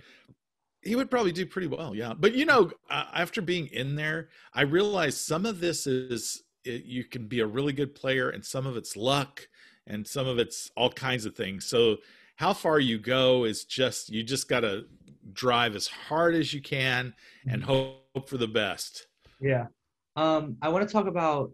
he 0.81 0.95
would 0.95 1.12
probably 1.12 1.31
do 1.31 1.45
pretty 1.45 1.67
well. 1.67 1.95
Yeah. 1.95 2.13
But 2.17 2.33
you 2.33 2.45
know, 2.45 2.71
uh, 2.89 3.05
after 3.13 3.41
being 3.41 3.67
in 3.67 3.95
there, 3.95 4.29
I 4.53 4.62
realized 4.62 5.19
some 5.19 5.45
of 5.45 5.59
this 5.59 5.88
is 5.88 6.43
it, 6.63 6.86
you 6.86 7.03
can 7.03 7.27
be 7.27 7.39
a 7.39 7.48
really 7.48 7.74
good 7.74 7.95
player, 7.95 8.29
and 8.29 8.45
some 8.45 8.65
of 8.65 8.77
it's 8.77 8.95
luck, 8.95 9.48
and 9.88 10.07
some 10.07 10.27
of 10.27 10.39
it's 10.39 10.71
all 10.75 10.91
kinds 10.91 11.25
of 11.25 11.36
things. 11.36 11.65
So 11.65 11.98
how 12.36 12.53
far 12.53 12.79
you 12.79 12.98
go 13.00 13.44
is 13.44 13.65
just 13.65 14.09
you 14.09 14.24
just 14.24 14.48
got 14.48 14.61
to 14.61 14.85
drive 15.33 15.75
as 15.75 15.87
hard 15.87 16.35
as 16.35 16.53
you 16.53 16.61
can 16.61 17.13
and 17.48 17.61
mm-hmm. 17.61 17.72
hope 17.72 18.29
for 18.29 18.37
the 18.37 18.48
best. 18.48 19.07
Yeah. 19.42 19.68
Um, 20.15 20.57
I 20.61 20.70
want 20.70 20.87
to 20.87 20.92
talk 20.92 21.07
about 21.07 21.51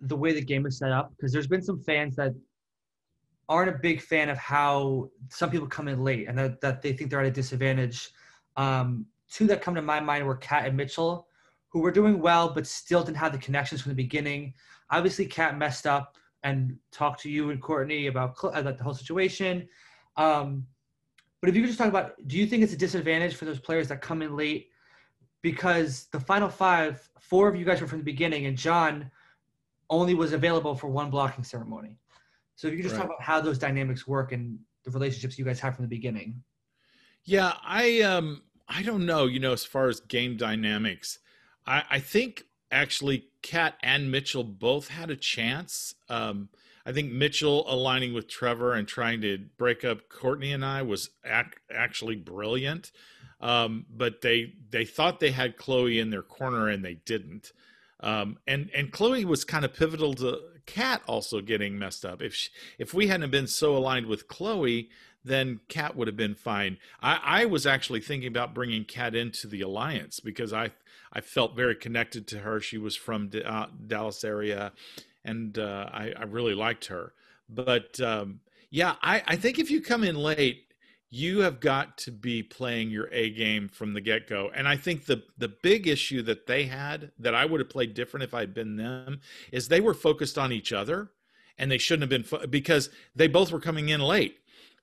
the 0.00 0.16
way 0.16 0.32
the 0.32 0.40
game 0.40 0.66
is 0.66 0.78
set 0.78 0.92
up 0.92 1.12
because 1.16 1.32
there's 1.32 1.46
been 1.46 1.62
some 1.62 1.82
fans 1.82 2.14
that 2.16 2.32
aren't 3.48 3.70
a 3.70 3.78
big 3.78 4.00
fan 4.00 4.28
of 4.28 4.38
how 4.38 5.08
some 5.30 5.50
people 5.50 5.66
come 5.66 5.88
in 5.88 6.04
late 6.04 6.28
and 6.28 6.38
that, 6.38 6.60
that 6.60 6.82
they 6.82 6.92
think 6.92 7.10
they're 7.10 7.20
at 7.20 7.26
a 7.26 7.30
disadvantage. 7.30 8.10
Um, 8.58 9.06
two 9.30 9.46
that 9.46 9.62
come 9.62 9.74
to 9.76 9.82
my 9.82 10.00
mind 10.00 10.26
were 10.26 10.36
Khat 10.36 10.66
and 10.66 10.76
Mitchell, 10.76 11.26
who 11.68 11.80
were 11.80 11.90
doing 11.90 12.20
well 12.20 12.50
but 12.52 12.66
still 12.66 13.02
didn't 13.02 13.16
have 13.16 13.32
the 13.32 13.38
connections 13.38 13.80
from 13.80 13.90
the 13.90 13.96
beginning. 13.96 14.52
Obviously, 14.90 15.24
Khat 15.24 15.56
messed 15.56 15.86
up 15.86 16.16
and 16.42 16.76
talked 16.92 17.22
to 17.22 17.30
you 17.30 17.50
and 17.50 17.62
Courtney 17.62 18.08
about, 18.08 18.36
about 18.42 18.76
the 18.76 18.84
whole 18.84 18.94
situation. 18.94 19.68
Um, 20.16 20.66
but 21.40 21.48
if 21.48 21.54
you 21.54 21.62
could 21.62 21.68
just 21.68 21.78
talk 21.78 21.88
about, 21.88 22.14
do 22.26 22.36
you 22.36 22.46
think 22.46 22.62
it's 22.62 22.72
a 22.72 22.76
disadvantage 22.76 23.36
for 23.36 23.44
those 23.44 23.60
players 23.60 23.88
that 23.88 24.00
come 24.00 24.22
in 24.22 24.36
late? 24.36 24.68
Because 25.42 26.06
the 26.10 26.18
final 26.18 26.48
five, 26.48 27.08
four 27.20 27.48
of 27.48 27.54
you 27.54 27.64
guys 27.64 27.80
were 27.80 27.86
from 27.86 27.98
the 27.98 28.04
beginning, 28.04 28.46
and 28.46 28.56
John 28.56 29.08
only 29.88 30.14
was 30.14 30.32
available 30.32 30.74
for 30.74 30.88
one 30.88 31.10
blocking 31.10 31.44
ceremony. 31.44 31.96
So 32.56 32.66
if 32.66 32.72
you 32.72 32.78
could 32.78 32.84
just 32.84 32.96
right. 32.96 33.02
talk 33.02 33.10
about 33.10 33.22
how 33.22 33.40
those 33.40 33.56
dynamics 33.58 34.06
work 34.06 34.32
and 34.32 34.58
the 34.84 34.90
relationships 34.90 35.38
you 35.38 35.44
guys 35.44 35.60
have 35.60 35.76
from 35.76 35.84
the 35.84 35.88
beginning. 35.88 36.42
Yeah, 37.24 37.52
I 37.62 38.00
um 38.00 38.42
I 38.68 38.82
don't 38.82 39.06
know, 39.06 39.26
you 39.26 39.40
know, 39.40 39.52
as 39.52 39.64
far 39.64 39.88
as 39.88 40.00
game 40.00 40.36
dynamics. 40.36 41.18
I, 41.66 41.84
I 41.90 41.98
think 42.00 42.44
actually 42.70 43.28
Khat 43.42 43.74
and 43.82 44.10
Mitchell 44.10 44.44
both 44.44 44.88
had 44.88 45.10
a 45.10 45.16
chance. 45.16 45.94
Um, 46.08 46.50
I 46.84 46.92
think 46.92 47.12
Mitchell 47.12 47.64
aligning 47.70 48.14
with 48.14 48.28
Trevor 48.28 48.74
and 48.74 48.86
trying 48.86 49.20
to 49.22 49.38
break 49.56 49.84
up 49.84 50.08
Courtney 50.08 50.52
and 50.52 50.64
I 50.64 50.82
was 50.82 51.10
ac- 51.24 51.58
actually 51.72 52.16
brilliant. 52.16 52.92
Um, 53.40 53.86
but 53.88 54.20
they 54.20 54.54
they 54.70 54.84
thought 54.84 55.20
they 55.20 55.30
had 55.30 55.56
Chloe 55.56 56.00
in 56.00 56.10
their 56.10 56.22
corner 56.22 56.68
and 56.68 56.84
they 56.84 56.94
didn't. 56.94 57.52
Um, 58.00 58.38
and 58.46 58.70
and 58.74 58.90
Chloe 58.90 59.24
was 59.24 59.44
kind 59.44 59.64
of 59.64 59.74
pivotal 59.74 60.14
to 60.14 60.40
Khat 60.66 61.02
also 61.06 61.40
getting 61.40 61.78
messed 61.78 62.04
up. 62.04 62.20
If 62.20 62.34
she, 62.34 62.50
if 62.78 62.92
we 62.92 63.06
hadn't 63.06 63.30
been 63.30 63.46
so 63.46 63.76
aligned 63.76 64.06
with 64.06 64.28
Chloe, 64.28 64.90
then 65.24 65.60
Khat 65.68 65.96
would 65.96 66.08
have 66.08 66.16
been 66.16 66.34
fine. 66.34 66.78
I, 67.02 67.20
I 67.22 67.44
was 67.44 67.66
actually 67.66 68.00
thinking 68.00 68.28
about 68.28 68.54
bringing 68.54 68.84
Khat 68.84 69.14
into 69.14 69.46
the 69.46 69.60
alliance 69.60 70.20
because 70.20 70.52
I 70.52 70.70
I 71.12 71.20
felt 71.20 71.56
very 71.56 71.74
connected 71.74 72.26
to 72.28 72.38
her. 72.40 72.60
She 72.60 72.78
was 72.78 72.94
from 72.94 73.30
the 73.30 73.50
uh, 73.50 73.66
Dallas 73.86 74.24
area, 74.24 74.72
and 75.24 75.58
uh, 75.58 75.88
I, 75.92 76.12
I, 76.16 76.24
really 76.24 76.54
liked 76.54 76.86
her. 76.86 77.14
But 77.48 77.98
um, 78.00 78.40
yeah, 78.70 78.96
I, 79.02 79.22
I 79.26 79.36
think 79.36 79.58
if 79.58 79.70
you 79.70 79.80
come 79.80 80.04
in 80.04 80.16
late, 80.16 80.64
you 81.10 81.40
have 81.40 81.60
got 81.60 81.96
to 81.98 82.12
be 82.12 82.42
playing 82.42 82.90
your 82.90 83.08
A 83.10 83.30
game 83.30 83.68
from 83.68 83.94
the 83.94 84.00
get 84.00 84.28
go. 84.28 84.50
And 84.54 84.68
I 84.68 84.76
think 84.76 85.06
the 85.06 85.22
the 85.38 85.48
big 85.48 85.86
issue 85.86 86.22
that 86.22 86.46
they 86.46 86.64
had 86.64 87.10
that 87.18 87.34
I 87.34 87.46
would 87.46 87.60
have 87.60 87.70
played 87.70 87.94
different 87.94 88.24
if 88.24 88.34
I'd 88.34 88.52
been 88.52 88.76
them 88.76 89.20
is 89.50 89.68
they 89.68 89.80
were 89.80 89.94
focused 89.94 90.36
on 90.36 90.52
each 90.52 90.72
other, 90.72 91.10
and 91.56 91.70
they 91.70 91.78
shouldn't 91.78 92.02
have 92.02 92.10
been 92.10 92.24
fo- 92.24 92.46
because 92.46 92.90
they 93.16 93.28
both 93.28 93.50
were 93.50 93.60
coming 93.60 93.88
in 93.88 94.00
late. 94.00 94.38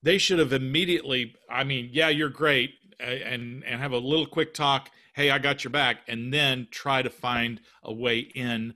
They 0.06 0.20
should 0.20 0.38
have 0.38 0.54
immediately. 0.54 1.34
I 1.50 1.64
mean, 1.64 1.90
yeah, 1.92 2.10
you're 2.10 2.30
great, 2.30 2.76
and 3.00 3.64
and 3.66 3.82
have 3.82 3.92
a 3.92 3.98
little 3.98 4.28
quick 4.28 4.54
talk. 4.54 4.92
Hey, 5.14 5.32
I 5.32 5.40
got 5.40 5.64
your 5.64 5.72
back, 5.72 5.98
and 6.08 6.32
then 6.32 6.68
try 6.70 7.02
to 7.02 7.10
find 7.10 7.60
a 7.84 7.92
way 7.92 8.20
in 8.20 8.76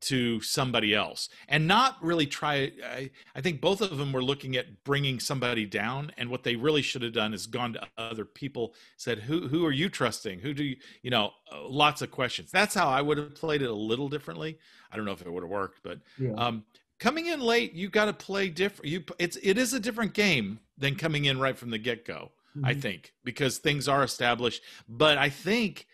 to 0.00 0.40
somebody 0.40 0.94
else 0.94 1.30
and 1.48 1.66
not 1.66 1.96
really 2.02 2.26
try 2.26 2.70
I, 2.84 3.10
I, 3.34 3.40
think 3.40 3.62
both 3.62 3.80
of 3.80 3.96
them 3.96 4.12
were 4.12 4.22
looking 4.22 4.54
at 4.54 4.84
bringing 4.84 5.18
somebody 5.18 5.64
down 5.64 6.12
and 6.18 6.28
what 6.28 6.42
they 6.42 6.56
really 6.56 6.82
should 6.82 7.00
have 7.00 7.14
done 7.14 7.32
is 7.32 7.46
gone 7.46 7.72
to 7.72 7.88
other 7.96 8.26
people 8.26 8.74
said 8.98 9.20
who 9.20 9.48
who 9.48 9.64
are 9.64 9.72
you 9.72 9.88
trusting 9.88 10.40
who 10.40 10.52
do 10.52 10.62
you 10.62 10.76
you 11.00 11.10
know 11.10 11.30
uh, 11.50 11.66
lots 11.66 12.02
of 12.02 12.10
questions 12.10 12.50
that's 12.50 12.74
how 12.74 12.86
i 12.86 13.00
would 13.00 13.16
have 13.16 13.34
played 13.34 13.62
it 13.62 13.70
a 13.70 13.74
little 13.74 14.10
differently 14.10 14.58
i 14.92 14.96
don't 14.96 15.06
know 15.06 15.12
if 15.12 15.22
it 15.22 15.32
would 15.32 15.42
have 15.42 15.50
worked 15.50 15.80
but 15.82 15.98
yeah. 16.18 16.34
um, 16.34 16.64
coming 17.04 17.26
in 17.26 17.38
late 17.38 17.74
you 17.74 17.90
got 17.90 18.06
to 18.06 18.14
play 18.14 18.48
different 18.48 18.90
you 18.90 19.04
it's 19.18 19.36
it 19.42 19.58
is 19.58 19.74
a 19.74 19.78
different 19.78 20.14
game 20.14 20.58
than 20.78 20.96
coming 20.96 21.26
in 21.26 21.38
right 21.38 21.58
from 21.58 21.68
the 21.68 21.76
get-go 21.76 22.32
mm-hmm. 22.56 22.64
i 22.64 22.72
think 22.72 23.12
because 23.24 23.58
things 23.58 23.86
are 23.86 24.02
established 24.02 24.62
but 24.88 25.18
i 25.18 25.28
think 25.28 25.86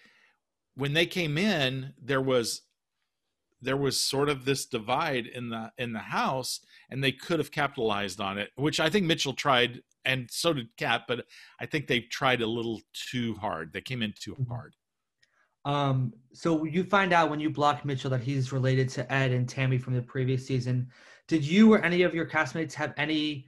when 0.76 0.92
they 0.92 1.04
came 1.04 1.36
in 1.36 1.92
there 2.00 2.20
was 2.20 2.62
there 3.60 3.76
was 3.76 3.98
sort 3.98 4.28
of 4.28 4.44
this 4.44 4.66
divide 4.66 5.26
in 5.26 5.50
the 5.50 5.72
in 5.78 5.92
the 5.92 5.98
house 5.98 6.60
and 6.90 7.02
they 7.02 7.12
could 7.12 7.40
have 7.40 7.50
capitalized 7.50 8.20
on 8.20 8.38
it 8.38 8.50
which 8.54 8.78
i 8.78 8.88
think 8.88 9.04
mitchell 9.04 9.32
tried 9.32 9.80
and 10.04 10.28
so 10.30 10.52
did 10.52 10.68
cat 10.76 11.02
but 11.08 11.26
i 11.58 11.66
think 11.66 11.88
they 11.88 11.98
tried 11.98 12.40
a 12.40 12.46
little 12.46 12.80
too 13.10 13.34
hard 13.34 13.72
they 13.72 13.80
came 13.80 14.00
in 14.00 14.14
too 14.16 14.34
mm-hmm. 14.34 14.44
hard 14.44 14.76
um 15.64 16.12
so 16.32 16.64
you 16.64 16.84
find 16.84 17.12
out 17.12 17.28
when 17.28 17.40
you 17.40 17.50
block 17.50 17.84
mitchell 17.84 18.10
that 18.10 18.20
he's 18.20 18.52
related 18.52 18.88
to 18.88 19.10
ed 19.12 19.30
and 19.30 19.48
tammy 19.48 19.78
from 19.78 19.94
the 19.94 20.02
previous 20.02 20.46
season 20.46 20.88
did 21.28 21.44
you 21.44 21.72
or 21.72 21.78
any 21.84 22.02
of 22.02 22.14
your 22.14 22.26
castmates 22.26 22.72
have 22.72 22.92
any 22.96 23.46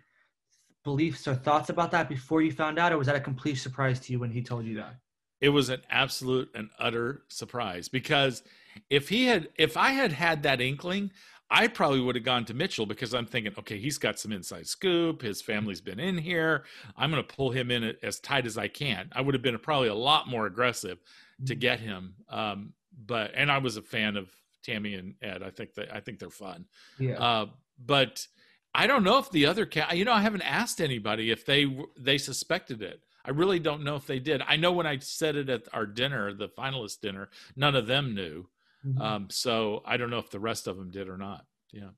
beliefs 0.85 1.27
or 1.29 1.35
thoughts 1.35 1.70
about 1.70 1.90
that 1.92 2.09
before 2.09 2.42
you 2.42 2.53
found 2.53 2.79
out, 2.79 2.92
or 2.92 2.98
was 2.98 3.07
that 3.07 3.16
a 3.16 3.20
complete 3.20 3.57
surprise 3.57 4.01
to 4.01 4.12
you 4.12 4.18
when 4.18 4.31
he 4.31 4.42
told 4.42 4.64
you 4.64 4.77
that? 4.77 4.96
It 5.40 5.48
was 5.48 5.68
an 5.68 5.83
absolute 5.90 6.51
and 6.55 6.70
utter 6.79 7.22
surprise 7.29 7.88
because 7.88 8.42
if 8.88 9.09
he 9.09 9.25
had, 9.25 9.48
if 9.57 9.77
I 9.77 9.90
had 9.90 10.12
had 10.12 10.44
that 10.44 10.61
inkling, 10.61 11.11
I 11.51 11.66
probably 11.66 12.01
would 12.01 12.14
have 12.14 12.25
gone 12.25 12.44
to 12.46 12.55
Mitchell 12.55 12.87
because 12.87 13.12
I'm 13.12 13.27
thinking, 13.27 13.53
okay, 13.59 13.79
he's 13.79 13.98
got 13.98 14.18
some 14.18 14.33
inside 14.33 14.66
scoop. 14.66 15.20
His 15.20 15.42
family's 15.42 15.81
been 15.81 16.01
in 16.01 16.16
here. 16.16 16.64
I'm 16.96 17.11
going 17.11 17.22
to 17.22 17.35
pull 17.35 17.51
him 17.51 17.70
in 17.70 17.94
as 18.03 18.20
tight 18.20 18.46
as 18.46 18.57
I 18.57 18.68
can. 18.68 19.11
I 19.12 19.20
would 19.20 19.35
have 19.35 19.42
been 19.42 19.59
probably 19.59 19.88
a 19.88 19.94
lot 19.94 20.29
more 20.29 20.46
aggressive 20.46 20.98
to 21.47 21.53
mm-hmm. 21.53 21.61
get 21.61 21.81
him. 21.81 22.14
Um, 22.29 22.73
but 23.07 23.33
and 23.35 23.51
I 23.51 23.59
was 23.59 23.77
a 23.77 23.83
fan 23.83 24.16
of 24.16 24.31
Tammy 24.62 24.95
and 24.95 25.14
Ed. 25.23 25.42
I 25.42 25.51
think 25.51 25.75
that 25.75 25.95
I 25.95 26.01
think 26.01 26.18
they're 26.18 26.31
fun. 26.31 26.66
Yeah. 26.99 27.18
Uh, 27.18 27.47
but 27.85 28.27
I 28.75 28.87
don't 28.87 29.05
know 29.05 29.18
if 29.18 29.31
the 29.31 29.47
other 29.47 29.66
cat. 29.66 29.97
You 29.97 30.05
know, 30.05 30.12
I 30.12 30.21
haven't 30.21 30.42
asked 30.42 30.81
anybody 30.81 31.31
if 31.31 31.45
they 31.45 31.66
they 31.99 32.18
suspected 32.18 32.83
it. 32.83 33.01
I 33.25 33.31
really 33.31 33.59
don't 33.59 33.85
know 33.85 33.97
if 33.97 34.07
they 34.07 34.18
did. 34.18 34.42
I 34.47 34.57
know 34.57 34.73
when 34.73 34.87
I 34.87 34.99
said 34.99 35.37
it 35.37 35.49
at 35.49 35.68
our 35.73 35.87
dinner, 35.87 36.33
the 36.33 36.49
finalist 36.49 37.01
dinner, 37.01 37.31
none 37.55 37.77
of 37.77 37.87
them 37.87 38.14
knew. 38.14 38.49
Mm-hmm. 38.85 39.01
Um, 39.01 39.29
so 39.31 39.83
I 39.87 39.97
don't 39.97 40.11
know 40.11 40.18
if 40.18 40.31
the 40.31 40.40
rest 40.40 40.66
of 40.66 40.77
them 40.77 40.90
did 40.90 41.09
or 41.09 41.16
not. 41.16 41.45
Yeah. 41.73 41.90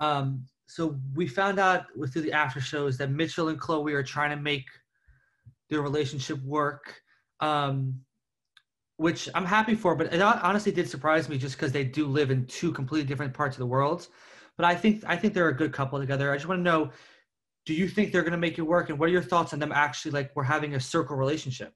Um, 0.00 0.44
so 0.66 0.96
we 1.14 1.26
found 1.26 1.58
out 1.58 1.86
through 2.10 2.22
the 2.22 2.32
after 2.32 2.60
shows 2.60 2.98
that 2.98 3.10
Mitchell 3.10 3.48
and 3.48 3.58
Chloe 3.58 3.94
are 3.94 4.02
trying 4.02 4.30
to 4.30 4.36
make 4.36 4.66
their 5.70 5.80
relationship 5.80 6.42
work, 6.42 7.02
um, 7.40 7.94
which 8.98 9.28
I'm 9.34 9.46
happy 9.46 9.74
for. 9.74 9.94
But 9.94 10.12
it 10.12 10.20
honestly 10.20 10.72
did 10.72 10.88
surprise 10.88 11.28
me 11.28 11.38
just 11.38 11.56
because 11.56 11.72
they 11.72 11.84
do 11.84 12.06
live 12.06 12.30
in 12.30 12.44
two 12.46 12.72
completely 12.72 13.06
different 13.06 13.32
parts 13.32 13.56
of 13.56 13.60
the 13.60 13.66
world. 13.66 14.08
But 14.56 14.66
I 14.66 14.74
think 14.74 15.04
I 15.06 15.16
think 15.16 15.32
they're 15.32 15.48
a 15.48 15.56
good 15.56 15.72
couple 15.72 15.98
together. 15.98 16.30
I 16.30 16.36
just 16.36 16.46
want 16.46 16.58
to 16.58 16.62
know, 16.62 16.90
do 17.64 17.72
you 17.72 17.88
think 17.88 18.12
they're 18.12 18.22
going 18.22 18.32
to 18.32 18.38
make 18.38 18.58
it 18.58 18.62
work? 18.62 18.90
And 18.90 18.98
what 18.98 19.08
are 19.08 19.12
your 19.12 19.22
thoughts 19.22 19.52
on 19.52 19.60
them 19.60 19.72
actually 19.72 20.10
like 20.10 20.32
we're 20.34 20.42
having 20.42 20.74
a 20.74 20.80
circle 20.80 21.16
relationship? 21.16 21.72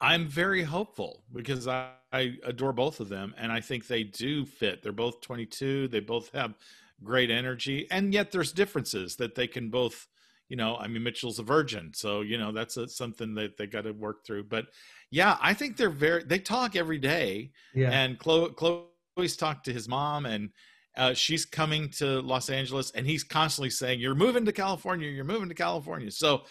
I'm 0.00 0.26
very 0.26 0.62
hopeful 0.62 1.22
because 1.32 1.66
I, 1.68 1.92
I 2.12 2.34
adore 2.44 2.72
both 2.72 3.00
of 3.00 3.08
them 3.08 3.34
and 3.38 3.50
I 3.50 3.60
think 3.60 3.86
they 3.86 4.02
do 4.02 4.44
fit. 4.44 4.82
They're 4.82 4.92
both 4.92 5.20
22. 5.22 5.88
They 5.88 6.00
both 6.00 6.30
have 6.34 6.54
great 7.02 7.30
energy 7.30 7.86
and 7.90 8.12
yet 8.12 8.32
there's 8.32 8.52
differences 8.52 9.16
that 9.16 9.36
they 9.36 9.46
can 9.46 9.70
both 9.70 10.08
you 10.48 10.56
know 10.56 10.76
i 10.76 10.86
mean 10.86 11.02
mitchell's 11.02 11.38
a 11.38 11.42
virgin 11.42 11.90
so 11.94 12.20
you 12.20 12.38
know 12.38 12.52
that's 12.52 12.76
a, 12.76 12.88
something 12.88 13.34
that 13.34 13.56
they 13.56 13.66
got 13.66 13.82
to 13.82 13.92
work 13.92 14.24
through 14.24 14.44
but 14.44 14.66
yeah 15.10 15.36
i 15.40 15.52
think 15.52 15.76
they're 15.76 15.90
very 15.90 16.22
they 16.24 16.38
talk 16.38 16.76
every 16.76 16.98
day 16.98 17.50
yeah. 17.74 17.90
and 17.90 18.18
chloe 18.18 18.50
chloe's 18.50 19.36
talked 19.36 19.64
to 19.64 19.72
his 19.72 19.88
mom 19.88 20.26
and 20.26 20.50
uh, 20.96 21.12
she's 21.12 21.44
coming 21.44 21.90
to 21.90 22.20
los 22.22 22.48
angeles 22.48 22.90
and 22.92 23.06
he's 23.06 23.22
constantly 23.22 23.68
saying 23.70 24.00
you're 24.00 24.14
moving 24.14 24.44
to 24.44 24.52
california 24.52 25.08
you're 25.08 25.24
moving 25.24 25.48
to 25.48 25.54
california 25.54 26.10
so 26.10 26.42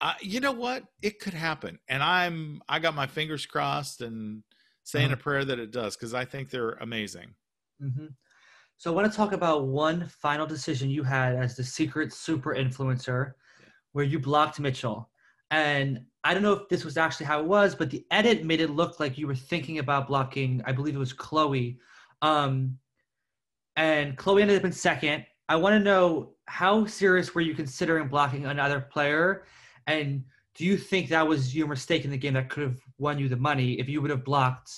uh, 0.00 0.14
you 0.20 0.40
know 0.40 0.52
what? 0.52 0.84
It 1.02 1.18
could 1.18 1.34
happen, 1.34 1.78
and 1.88 2.02
I'm 2.02 2.62
I 2.68 2.78
got 2.78 2.94
my 2.94 3.06
fingers 3.06 3.44
crossed 3.44 4.00
and 4.00 4.42
saying 4.84 5.06
mm-hmm. 5.06 5.14
a 5.14 5.18
prayer 5.18 5.44
that 5.44 5.58
it 5.58 5.72
does 5.72 5.96
because 5.96 6.14
I 6.14 6.24
think 6.24 6.48
they're 6.48 6.72
amazing. 6.80 7.34
Mm-hmm. 7.82 8.06
So 8.78 8.90
I 8.90 8.94
want 8.94 9.10
to 9.10 9.16
talk 9.16 9.32
about 9.32 9.66
one 9.66 10.06
final 10.08 10.46
decision 10.46 10.88
you 10.88 11.02
had 11.02 11.34
as 11.34 11.54
the 11.54 11.62
secret 11.62 12.14
super 12.14 12.54
influencer, 12.54 13.32
where 13.92 14.04
you 14.04 14.18
blocked 14.18 14.60
Mitchell, 14.60 15.10
and 15.50 16.04
I 16.22 16.34
don't 16.34 16.42
know 16.42 16.52
if 16.52 16.68
this 16.68 16.84
was 16.84 16.96
actually 16.96 17.26
how 17.26 17.40
it 17.40 17.46
was, 17.46 17.74
but 17.74 17.90
the 17.90 18.04
edit 18.10 18.44
made 18.44 18.60
it 18.60 18.70
look 18.70 19.00
like 19.00 19.16
you 19.16 19.26
were 19.26 19.34
thinking 19.34 19.78
about 19.78 20.06
blocking. 20.06 20.62
I 20.66 20.72
believe 20.72 20.94
it 20.94 20.98
was 20.98 21.12
Chloe, 21.12 21.78
um, 22.22 22.78
and 23.76 24.16
Chloe 24.16 24.42
ended 24.42 24.58
up 24.58 24.64
in 24.64 24.72
second. 24.72 25.24
I 25.48 25.56
want 25.56 25.74
to 25.74 25.80
know 25.80 26.34
how 26.46 26.86
serious 26.86 27.34
were 27.34 27.40
you 27.40 27.54
considering 27.54 28.08
blocking 28.08 28.46
another 28.46 28.80
player 28.80 29.44
and 29.86 30.24
do 30.54 30.64
you 30.64 30.76
think 30.76 31.08
that 31.08 31.26
was 31.26 31.54
your 31.54 31.68
mistake 31.68 32.04
in 32.04 32.10
the 32.10 32.16
game 32.16 32.34
that 32.34 32.48
could 32.48 32.62
have 32.62 32.78
won 32.98 33.18
you 33.18 33.28
the 33.28 33.36
money 33.36 33.74
if 33.74 33.88
you 33.88 34.00
would 34.02 34.10
have 34.10 34.24
blocked 34.24 34.70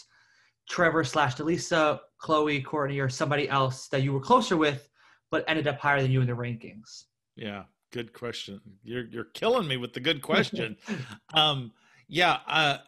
Trevor 0.69 1.05
slash 1.05 1.35
DeLeesa, 1.35 1.99
Chloe, 2.19 2.63
Courtney, 2.63 3.01
or 3.01 3.09
somebody 3.09 3.49
else 3.49 3.89
that 3.89 4.03
you 4.03 4.13
were 4.13 4.21
closer 4.21 4.57
with, 4.57 4.89
but 5.31 5.45
ended 5.49 5.67
up 5.67 5.79
higher 5.79 6.01
than 6.01 6.13
you 6.13 6.21
in 6.21 6.27
the 6.27 6.33
rankings? 6.33 7.05
Yeah, 7.37 7.65
good 7.93 8.13
question. 8.13 8.61
You're 8.83 9.05
you're 9.05 9.25
killing 9.25 9.69
me 9.69 9.77
with 9.77 9.93
the 9.93 10.01
good 10.01 10.23
question. 10.23 10.77
um, 11.35 11.73
yeah, 12.09 12.39
uh, 12.47 12.79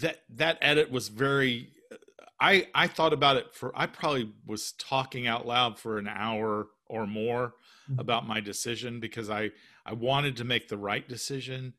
that 0.00 0.22
that 0.36 0.58
edit 0.60 0.90
was 0.90 1.08
very. 1.08 1.70
I 2.40 2.68
I 2.74 2.86
thought 2.86 3.12
about 3.12 3.36
it 3.36 3.54
for. 3.54 3.72
I 3.74 3.86
probably 3.86 4.32
was 4.46 4.72
talking 4.72 5.26
out 5.26 5.46
loud 5.46 5.78
for 5.78 5.98
an 5.98 6.08
hour 6.08 6.68
or 6.86 7.06
more 7.06 7.54
mm-hmm. 7.90 7.98
about 7.98 8.26
my 8.26 8.40
decision 8.40 9.00
because 9.00 9.30
I 9.30 9.50
I 9.84 9.94
wanted 9.94 10.36
to 10.36 10.44
make 10.44 10.68
the 10.68 10.78
right 10.78 11.06
decision, 11.08 11.74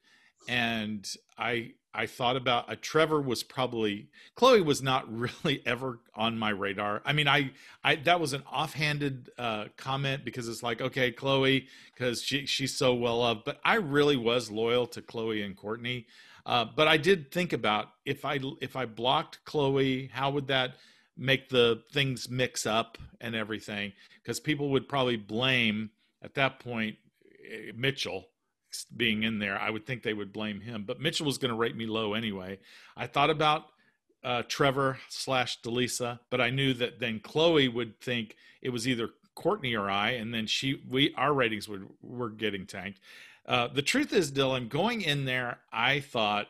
and 0.50 1.08
I 1.38 1.74
I 1.96 2.06
thought 2.08 2.36
about 2.36 2.70
uh, 2.70 2.76
Trevor 2.82 3.22
was 3.22 3.44
probably 3.44 4.10
Chloe 4.36 4.62
was 4.62 4.82
not 4.82 5.12
really 5.44 5.62
ever 5.66 6.00
on 6.14 6.38
my 6.38 6.50
radar. 6.50 7.02
I 7.06 7.14
mean, 7.14 7.28
I 7.28 7.52
I 7.84 7.96
that 7.96 8.20
was 8.20 8.34
an 8.34 8.44
offhanded 8.52 9.30
uh, 9.38 9.66
comment 9.78 10.26
because 10.26 10.48
it's 10.48 10.64
like 10.64 10.82
okay, 10.82 11.12
Chloe, 11.12 11.68
because 11.94 12.22
she 12.22 12.46
she's 12.46 12.76
so 12.76 12.94
well 12.94 13.20
loved, 13.20 13.46
but 13.46 13.60
I 13.64 13.76
really 13.76 14.18
was 14.18 14.52
loyal 14.52 14.88
to 14.88 15.02
Chloe 15.02 15.42
and 15.42 15.56
Courtney. 15.56 16.08
Uh, 16.46 16.66
but 16.76 16.88
I 16.88 16.98
did 16.98 17.32
think 17.32 17.54
about 17.54 17.88
if 18.06 18.26
I 18.26 18.40
if 18.62 18.76
I 18.76 18.86
blocked 18.86 19.44
Chloe, 19.46 20.08
how 20.14 20.32
would 20.32 20.48
that 20.48 20.76
make 21.18 21.50
the 21.50 21.82
things 21.92 22.30
mix 22.30 22.66
up 22.66 22.98
and 23.22 23.36
everything? 23.36 23.94
Because 24.22 24.40
people 24.40 24.70
would 24.72 24.88
probably 24.88 25.18
blame 25.18 25.90
at 26.22 26.36
that 26.36 26.60
point 26.60 26.98
Eh, 27.46 27.72
Mitchell 27.76 28.28
being 28.84 29.24
in 29.24 29.40
there, 29.40 29.60
I 29.60 29.70
would 29.70 29.86
think 29.86 30.04
they 30.04 30.14
would 30.14 30.34
blame 30.34 30.62
him. 30.62 30.84
But 30.86 31.00
Mitchell 31.00 31.26
was 31.26 31.38
going 31.38 31.50
to 31.50 31.58
rate 31.58 31.76
me 31.76 31.86
low 31.86 32.14
anyway. 32.14 32.60
I 32.98 33.08
thought 33.08 33.30
about 33.30 33.66
uh, 34.24 34.44
Trevor 34.48 35.00
slash 35.10 35.62
DeLeesa, 35.62 36.20
but 36.30 36.42
I 36.42 36.50
knew 36.50 36.74
that 36.74 37.00
then 37.00 37.20
Chloe 37.20 37.68
would 37.68 38.00
think 38.02 38.36
it 38.62 38.70
was 38.70 38.88
either 38.88 39.12
Courtney 39.36 39.76
or 39.76 39.90
I, 39.90 40.12
and 40.12 40.34
then 40.34 40.48
she 40.48 40.82
we 40.90 41.14
our 41.16 41.34
ratings 41.34 41.70
would 41.70 41.88
were 42.02 42.30
getting 42.30 42.66
tanked. 42.66 43.00
Uh, 43.46 43.68
the 43.68 43.82
truth 43.82 44.12
is, 44.14 44.32
Dylan, 44.32 44.70
going 44.70 45.02
in 45.02 45.26
there, 45.26 45.60
I 45.72 46.00
thought 46.00 46.48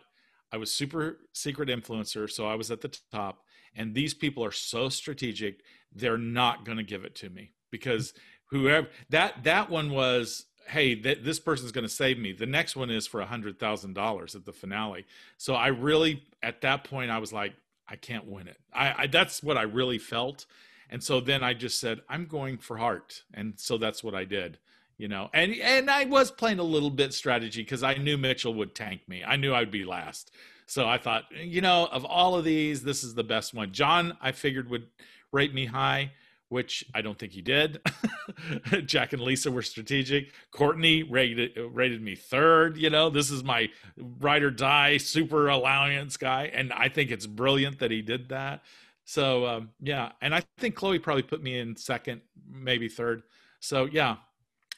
I 0.51 0.57
was 0.57 0.71
super 0.71 1.17
secret 1.33 1.67
influencer, 1.67 2.29
so 2.31 2.47
I 2.47 2.55
was 2.55 2.71
at 2.71 2.81
the 2.81 2.97
top. 3.11 3.41
And 3.75 3.93
these 3.93 4.13
people 4.13 4.45
are 4.45 4.51
so 4.51 4.87
strategic; 4.87 5.61
they're 5.93 6.17
not 6.17 6.63
going 6.63 6.77
to 6.77 6.83
give 6.83 7.03
it 7.03 7.15
to 7.15 7.29
me 7.29 7.51
because 7.71 8.13
whoever 8.51 8.87
that 9.09 9.43
that 9.43 9.69
one 9.69 9.89
was 9.89 10.45
hey, 10.67 10.95
th- 10.95 11.19
this 11.21 11.39
person's 11.39 11.71
going 11.71 11.85
to 11.85 11.93
save 11.93 12.17
me. 12.17 12.31
The 12.31 12.45
next 12.45 12.75
one 12.75 12.89
is 12.89 13.07
for 13.07 13.21
a 13.21 13.25
hundred 13.25 13.59
thousand 13.59 13.93
dollars 13.93 14.35
at 14.35 14.45
the 14.45 14.53
finale. 14.53 15.05
So 15.37 15.55
I 15.55 15.67
really, 15.67 16.23
at 16.41 16.61
that 16.61 16.83
point, 16.83 17.11
I 17.11 17.19
was 17.19 17.31
like, 17.31 17.53
I 17.87 17.95
can't 17.95 18.25
win 18.25 18.47
it. 18.47 18.57
I, 18.73 19.03
I, 19.03 19.07
that's 19.07 19.43
what 19.43 19.57
I 19.57 19.63
really 19.63 19.99
felt. 19.99 20.45
And 20.89 21.03
so 21.03 21.19
then 21.19 21.43
I 21.43 21.53
just 21.53 21.79
said, 21.79 22.01
I'm 22.09 22.25
going 22.25 22.57
for 22.57 22.77
heart. 22.77 23.23
And 23.33 23.53
so 23.57 23.77
that's 23.77 24.03
what 24.03 24.15
I 24.15 24.23
did, 24.23 24.57
you 24.97 25.07
know, 25.07 25.29
and, 25.33 25.53
and 25.55 25.89
I 25.89 26.05
was 26.05 26.31
playing 26.31 26.59
a 26.59 26.63
little 26.63 26.89
bit 26.89 27.13
strategy 27.13 27.61
because 27.61 27.83
I 27.83 27.95
knew 27.95 28.17
Mitchell 28.17 28.53
would 28.55 28.75
tank 28.75 29.01
me. 29.07 29.23
I 29.23 29.35
knew 29.35 29.53
I'd 29.53 29.71
be 29.71 29.83
last. 29.83 30.31
So 30.67 30.87
I 30.87 30.97
thought, 30.97 31.25
you 31.31 31.61
know, 31.61 31.87
of 31.91 32.05
all 32.05 32.35
of 32.35 32.43
these, 32.43 32.83
this 32.83 33.03
is 33.03 33.13
the 33.13 33.23
best 33.23 33.53
one. 33.53 33.71
John, 33.71 34.17
I 34.19 34.31
figured 34.31 34.69
would 34.69 34.87
rate 35.31 35.53
me 35.53 35.65
high 35.65 36.11
which 36.49 36.85
I 36.93 37.01
don't 37.01 37.17
think 37.17 37.31
he 37.31 37.41
did. 37.41 37.81
Jack 38.85 39.13
and 39.13 39.21
Lisa 39.21 39.51
were 39.51 39.61
strategic. 39.61 40.31
Courtney 40.51 41.03
rated 41.03 41.57
rated 41.71 42.01
me 42.01 42.15
third. 42.15 42.77
You 42.77 42.89
know, 42.89 43.09
this 43.09 43.31
is 43.31 43.43
my 43.43 43.69
ride 43.97 44.43
or 44.43 44.51
die 44.51 44.97
super 44.97 45.47
alliance 45.47 46.17
guy, 46.17 46.51
and 46.53 46.71
I 46.73 46.89
think 46.89 47.11
it's 47.11 47.25
brilliant 47.25 47.79
that 47.79 47.91
he 47.91 48.01
did 48.01 48.29
that. 48.29 48.63
So 49.05 49.45
um, 49.45 49.69
yeah, 49.81 50.11
and 50.21 50.33
I 50.33 50.43
think 50.57 50.75
Chloe 50.75 50.99
probably 50.99 51.23
put 51.23 51.41
me 51.41 51.59
in 51.59 51.75
second, 51.75 52.21
maybe 52.49 52.89
third. 52.89 53.23
So 53.59 53.85
yeah, 53.85 54.17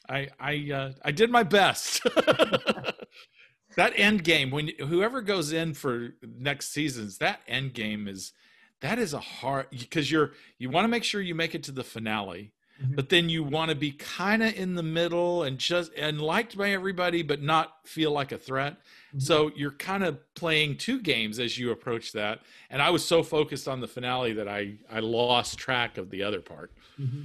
I 0.08 0.28
I 0.40 0.70
uh, 0.72 0.92
I 1.04 1.12
did 1.12 1.30
my 1.30 1.42
best. 1.42 2.02
that 3.76 3.92
end 3.94 4.24
game 4.24 4.50
when 4.50 4.70
whoever 4.78 5.20
goes 5.20 5.52
in 5.52 5.74
for 5.74 6.14
next 6.22 6.72
seasons, 6.72 7.18
that 7.18 7.40
end 7.46 7.74
game 7.74 8.08
is 8.08 8.32
that 8.80 8.98
is 8.98 9.14
a 9.14 9.20
hard 9.20 9.66
because 9.70 10.10
you're 10.10 10.32
you 10.58 10.70
want 10.70 10.84
to 10.84 10.88
make 10.88 11.04
sure 11.04 11.20
you 11.20 11.34
make 11.34 11.54
it 11.54 11.62
to 11.62 11.72
the 11.72 11.84
finale 11.84 12.52
mm-hmm. 12.82 12.94
but 12.94 13.08
then 13.08 13.28
you 13.28 13.42
want 13.42 13.70
to 13.70 13.74
be 13.74 13.92
kind 13.92 14.42
of 14.42 14.54
in 14.54 14.74
the 14.74 14.82
middle 14.82 15.42
and 15.42 15.58
just 15.58 15.92
and 15.96 16.20
liked 16.20 16.56
by 16.56 16.70
everybody 16.70 17.22
but 17.22 17.42
not 17.42 17.76
feel 17.84 18.10
like 18.10 18.32
a 18.32 18.38
threat 18.38 18.74
mm-hmm. 18.74 19.18
so 19.18 19.50
you're 19.56 19.72
kind 19.72 20.04
of 20.04 20.18
playing 20.34 20.76
two 20.76 21.00
games 21.00 21.38
as 21.38 21.58
you 21.58 21.70
approach 21.70 22.12
that 22.12 22.40
and 22.70 22.80
i 22.80 22.90
was 22.90 23.04
so 23.04 23.22
focused 23.22 23.68
on 23.68 23.80
the 23.80 23.88
finale 23.88 24.32
that 24.32 24.48
i 24.48 24.74
i 24.90 25.00
lost 25.00 25.58
track 25.58 25.98
of 25.98 26.10
the 26.10 26.22
other 26.22 26.40
part 26.40 26.72
mm-hmm. 27.00 27.22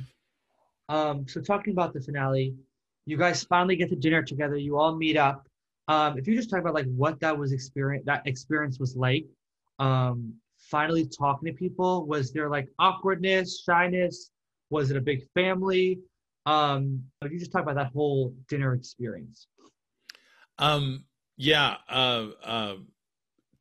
um 0.93 1.27
so 1.27 1.41
talking 1.41 1.73
about 1.73 1.93
the 1.93 2.01
finale 2.01 2.53
you 3.05 3.17
guys 3.17 3.43
finally 3.43 3.75
get 3.75 3.89
to 3.89 3.95
dinner 3.95 4.23
together 4.23 4.57
you 4.57 4.77
all 4.77 4.95
meet 4.95 5.17
up 5.17 5.47
um 5.87 6.17
if 6.17 6.27
you 6.27 6.35
just 6.35 6.49
talk 6.49 6.59
about 6.59 6.73
like 6.73 6.91
what 6.95 7.19
that 7.19 7.37
was 7.37 7.51
experience 7.51 8.05
that 8.05 8.25
experience 8.25 8.79
was 8.79 8.95
like 8.95 9.25
um 9.79 10.33
finally 10.73 11.05
talking 11.05 11.45
to 11.45 11.53
people? 11.53 12.07
Was 12.07 12.33
there 12.33 12.49
like 12.49 12.67
awkwardness, 12.79 13.61
shyness? 13.63 14.31
Was 14.71 14.89
it 14.89 14.97
a 14.97 15.01
big 15.01 15.21
family? 15.35 15.99
Um, 16.47 17.03
you 17.21 17.37
just 17.37 17.51
talk 17.51 17.61
about 17.61 17.75
that 17.75 17.91
whole 17.93 18.33
dinner 18.49 18.73
experience? 18.73 19.47
Um, 20.57 21.05
yeah, 21.37 21.75
uh, 21.87 22.27
uh, 22.43 22.75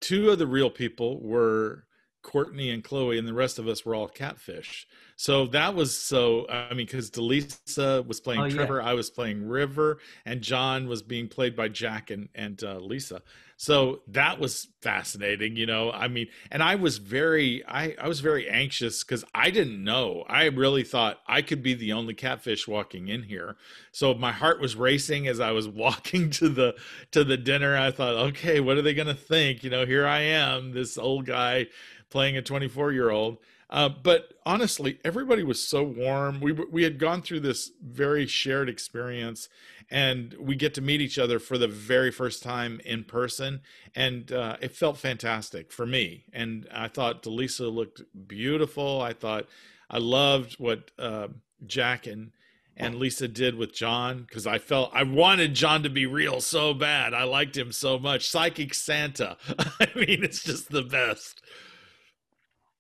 two 0.01 0.31
of 0.31 0.39
the 0.39 0.47
real 0.47 0.71
people 0.71 1.21
were 1.21 1.85
Courtney 2.23 2.71
and 2.71 2.83
Chloe, 2.83 3.19
and 3.19 3.27
the 3.27 3.35
rest 3.35 3.59
of 3.59 3.69
us 3.69 3.85
were 3.85 3.95
all 3.95 4.09
catfish. 4.09 4.87
So 5.17 5.47
that 5.49 5.75
was 5.75 5.97
so. 5.97 6.49
I 6.49 6.71
mean, 6.71 6.87
because 6.87 7.11
DeLeesa 7.11 8.07
was 8.07 8.21
playing 8.21 8.41
oh, 8.41 8.51
Trevor, 8.51 8.81
yeah. 8.81 8.89
I 8.89 8.95
was 8.95 9.11
playing 9.11 9.47
River, 9.47 9.99
and 10.25 10.41
John 10.41 10.89
was 10.89 11.03
being 11.03 11.29
played 11.29 11.55
by 11.55 11.69
Jack 11.69 12.11
and 12.11 12.29
and 12.35 12.63
uh, 12.63 12.79
Lisa. 12.79 13.23
So 13.57 14.01
that 14.09 14.41
was 14.41 14.67
fascinating, 14.81 15.55
you 15.55 15.67
know. 15.67 15.93
I 15.93 16.09
mean, 16.09 16.27
and 16.51 16.65
I 16.65 16.75
was 16.75 16.99
very, 16.99 17.65
I 17.67 17.95
I 18.01 18.09
was 18.09 18.19
very 18.19 18.49
anxious 18.49 19.05
because 19.05 19.25
I 19.33 19.51
didn't 19.51 19.85
know. 19.85 20.25
I 20.29 20.47
really 20.47 20.83
thought 20.83 21.21
I 21.29 21.43
could 21.43 21.63
be 21.63 21.75
the 21.75 21.93
only 21.93 22.15
catfish 22.15 22.67
walking 22.67 23.07
in 23.07 23.23
here. 23.23 23.55
So 23.93 24.15
my 24.15 24.33
heart 24.33 24.61
was 24.61 24.75
racing 24.75 25.29
as 25.29 25.39
I 25.39 25.53
was 25.53 25.69
walking 25.85 26.31
to 26.31 26.49
the 26.49 26.75
to 27.13 27.23
the 27.23 27.37
dinner. 27.37 27.77
I 27.77 27.93
thought, 27.93 28.15
okay, 28.15 28.59
what 28.59 28.77
are 28.79 28.83
they 28.83 28.95
going 28.95 29.07
to 29.07 29.15
think? 29.15 29.63
You 29.63 29.71
know, 29.71 29.87
here 29.87 30.07
I 30.07 30.23
am, 30.23 30.73
this 30.73 30.99
old 30.99 31.27
guy 31.27 31.69
playing 32.13 32.37
a 32.37 32.43
24 32.43 32.93
year 32.93 33.11
old. 33.11 33.39
Uh, 33.71 33.89
but 33.89 34.35
honestly, 34.45 34.99
everybody 35.03 35.43
was 35.43 35.67
so 35.67 35.83
warm. 35.83 36.41
We 36.41 36.53
we 36.53 36.83
had 36.83 36.99
gone 36.99 37.23
through 37.23 37.41
this 37.41 37.71
very 37.83 38.27
shared 38.27 38.69
experience, 38.69 39.49
and 39.91 40.35
we 40.39 40.57
get 40.57 40.75
to 40.75 40.83
meet 40.83 41.01
each 41.01 41.19
other 41.19 41.39
for 41.39 41.57
the 41.57 41.69
very 41.69 42.11
first 42.11 42.43
time 42.43 42.83
in 42.85 43.05
person, 43.05 43.63
and 43.97 44.31
uh, 44.31 44.59
it 44.61 44.77
felt 44.77 44.99
fantastic 44.99 45.73
for 45.73 45.87
me. 45.87 46.25
And 46.35 46.69
I 46.71 46.89
thought 46.89 47.23
DeLeesa 47.23 47.73
looked 47.73 48.03
beautiful. 48.29 49.01
I 49.01 49.15
thought 49.15 49.47
I 49.89 49.97
loved 49.97 50.55
what 50.59 50.91
uh, 50.99 51.29
Jack 51.67 52.07
and 52.07 52.33
and 52.77 52.97
Lisa 52.97 53.27
did 53.27 53.55
with 53.55 53.75
John 53.75 54.25
because 54.29 54.47
I 54.47 54.59
felt 54.59 54.91
I 54.93 55.03
wanted 55.03 55.55
John 55.55 55.83
to 55.83 55.91
be 55.91 56.05
real 56.05 56.43
so 56.43 56.75
bad. 56.75 57.15
I 57.15 57.25
liked 57.25 57.57
him 57.57 57.73
so 57.73 57.99
much. 57.99 58.29
Psychic 58.29 58.75
Santa. 58.75 59.39
I 59.81 59.89
mean, 59.95 60.23
it's 60.23 60.43
just 60.43 60.71
the 60.71 60.83
best. 60.83 61.41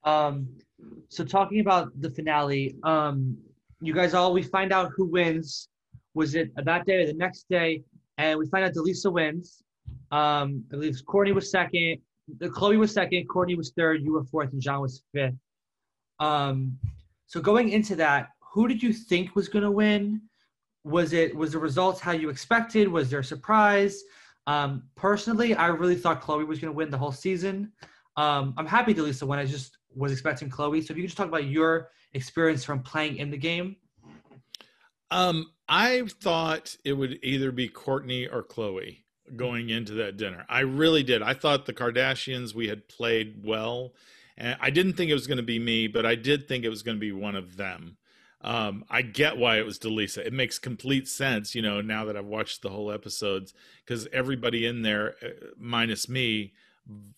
Um, 0.04 0.48
so 1.08 1.24
talking 1.24 1.60
about 1.60 1.88
the 2.00 2.10
finale, 2.10 2.74
um, 2.82 3.36
you 3.80 3.92
guys 3.92 4.14
all 4.14 4.32
we 4.32 4.42
find 4.42 4.72
out 4.72 4.90
who 4.96 5.06
wins. 5.06 5.68
Was 6.14 6.34
it 6.34 6.50
that 6.56 6.86
day 6.86 7.02
or 7.02 7.06
the 7.06 7.14
next 7.14 7.46
day? 7.48 7.82
And 8.18 8.38
we 8.38 8.46
find 8.46 8.64
out 8.64 8.72
DeLeesa 8.72 9.12
wins. 9.12 9.62
Um, 10.10 10.64
I 10.70 10.76
believe 10.76 11.00
Courtney 11.06 11.32
was 11.32 11.50
second. 11.50 11.98
Chloe 12.52 12.76
was 12.76 12.92
second. 12.92 13.26
Courtney 13.28 13.54
was 13.54 13.72
third. 13.76 14.02
You 14.02 14.12
were 14.12 14.24
fourth, 14.24 14.52
and 14.52 14.60
John 14.60 14.80
was 14.80 15.02
fifth. 15.12 15.34
Um, 16.20 16.78
so 17.26 17.40
going 17.40 17.70
into 17.70 17.96
that, 17.96 18.28
who 18.40 18.68
did 18.68 18.82
you 18.82 18.92
think 18.92 19.34
was 19.34 19.48
going 19.48 19.64
to 19.64 19.70
win? 19.70 20.20
Was 20.84 21.12
it 21.12 21.34
was 21.34 21.52
the 21.52 21.58
results 21.58 22.00
how 22.00 22.12
you 22.12 22.28
expected? 22.28 22.88
Was 22.88 23.10
there 23.10 23.20
a 23.20 23.24
surprise? 23.24 24.02
Um, 24.46 24.82
personally, 24.96 25.54
I 25.54 25.68
really 25.68 25.94
thought 25.96 26.20
Chloe 26.20 26.44
was 26.44 26.58
going 26.58 26.72
to 26.72 26.76
win 26.76 26.90
the 26.90 26.98
whole 26.98 27.12
season. 27.12 27.72
Um, 28.16 28.54
I'm 28.56 28.66
happy 28.66 28.92
DeLeesa 28.92 29.22
won. 29.22 29.38
I 29.38 29.46
just 29.46 29.78
was 29.94 30.12
expecting 30.12 30.48
Chloe. 30.48 30.80
So 30.80 30.92
if 30.92 30.96
you 30.96 31.04
could 31.04 31.08
just 31.08 31.16
talk 31.16 31.28
about 31.28 31.46
your 31.46 31.90
experience 32.14 32.64
from 32.64 32.82
playing 32.82 33.16
in 33.16 33.30
the 33.30 33.36
game. 33.36 33.76
Um, 35.10 35.50
I 35.68 36.04
thought 36.20 36.76
it 36.84 36.94
would 36.94 37.18
either 37.22 37.52
be 37.52 37.68
Courtney 37.68 38.26
or 38.26 38.42
Chloe 38.42 39.04
going 39.36 39.70
into 39.70 39.94
that 39.94 40.16
dinner. 40.16 40.44
I 40.48 40.60
really 40.60 41.02
did. 41.02 41.22
I 41.22 41.34
thought 41.34 41.66
the 41.66 41.74
Kardashians 41.74 42.54
we 42.54 42.68
had 42.68 42.88
played 42.88 43.42
well, 43.44 43.92
and 44.36 44.56
I 44.60 44.70
didn't 44.70 44.94
think 44.94 45.10
it 45.10 45.14
was 45.14 45.26
going 45.26 45.38
to 45.38 45.42
be 45.42 45.58
me, 45.58 45.86
but 45.86 46.06
I 46.06 46.14
did 46.14 46.48
think 46.48 46.64
it 46.64 46.70
was 46.70 46.82
going 46.82 46.96
to 46.96 47.00
be 47.00 47.12
one 47.12 47.36
of 47.36 47.56
them. 47.56 47.98
Um, 48.40 48.84
I 48.90 49.02
get 49.02 49.36
why 49.36 49.58
it 49.58 49.66
was 49.66 49.78
DeLeesa. 49.78 50.18
It 50.18 50.32
makes 50.32 50.58
complete 50.58 51.06
sense, 51.06 51.54
you 51.54 51.62
know, 51.62 51.80
now 51.80 52.04
that 52.06 52.16
I've 52.16 52.24
watched 52.24 52.62
the 52.62 52.70
whole 52.70 52.90
episodes, 52.90 53.54
because 53.84 54.08
everybody 54.12 54.66
in 54.66 54.82
there, 54.82 55.14
uh, 55.22 55.28
minus 55.56 56.08
me, 56.08 56.52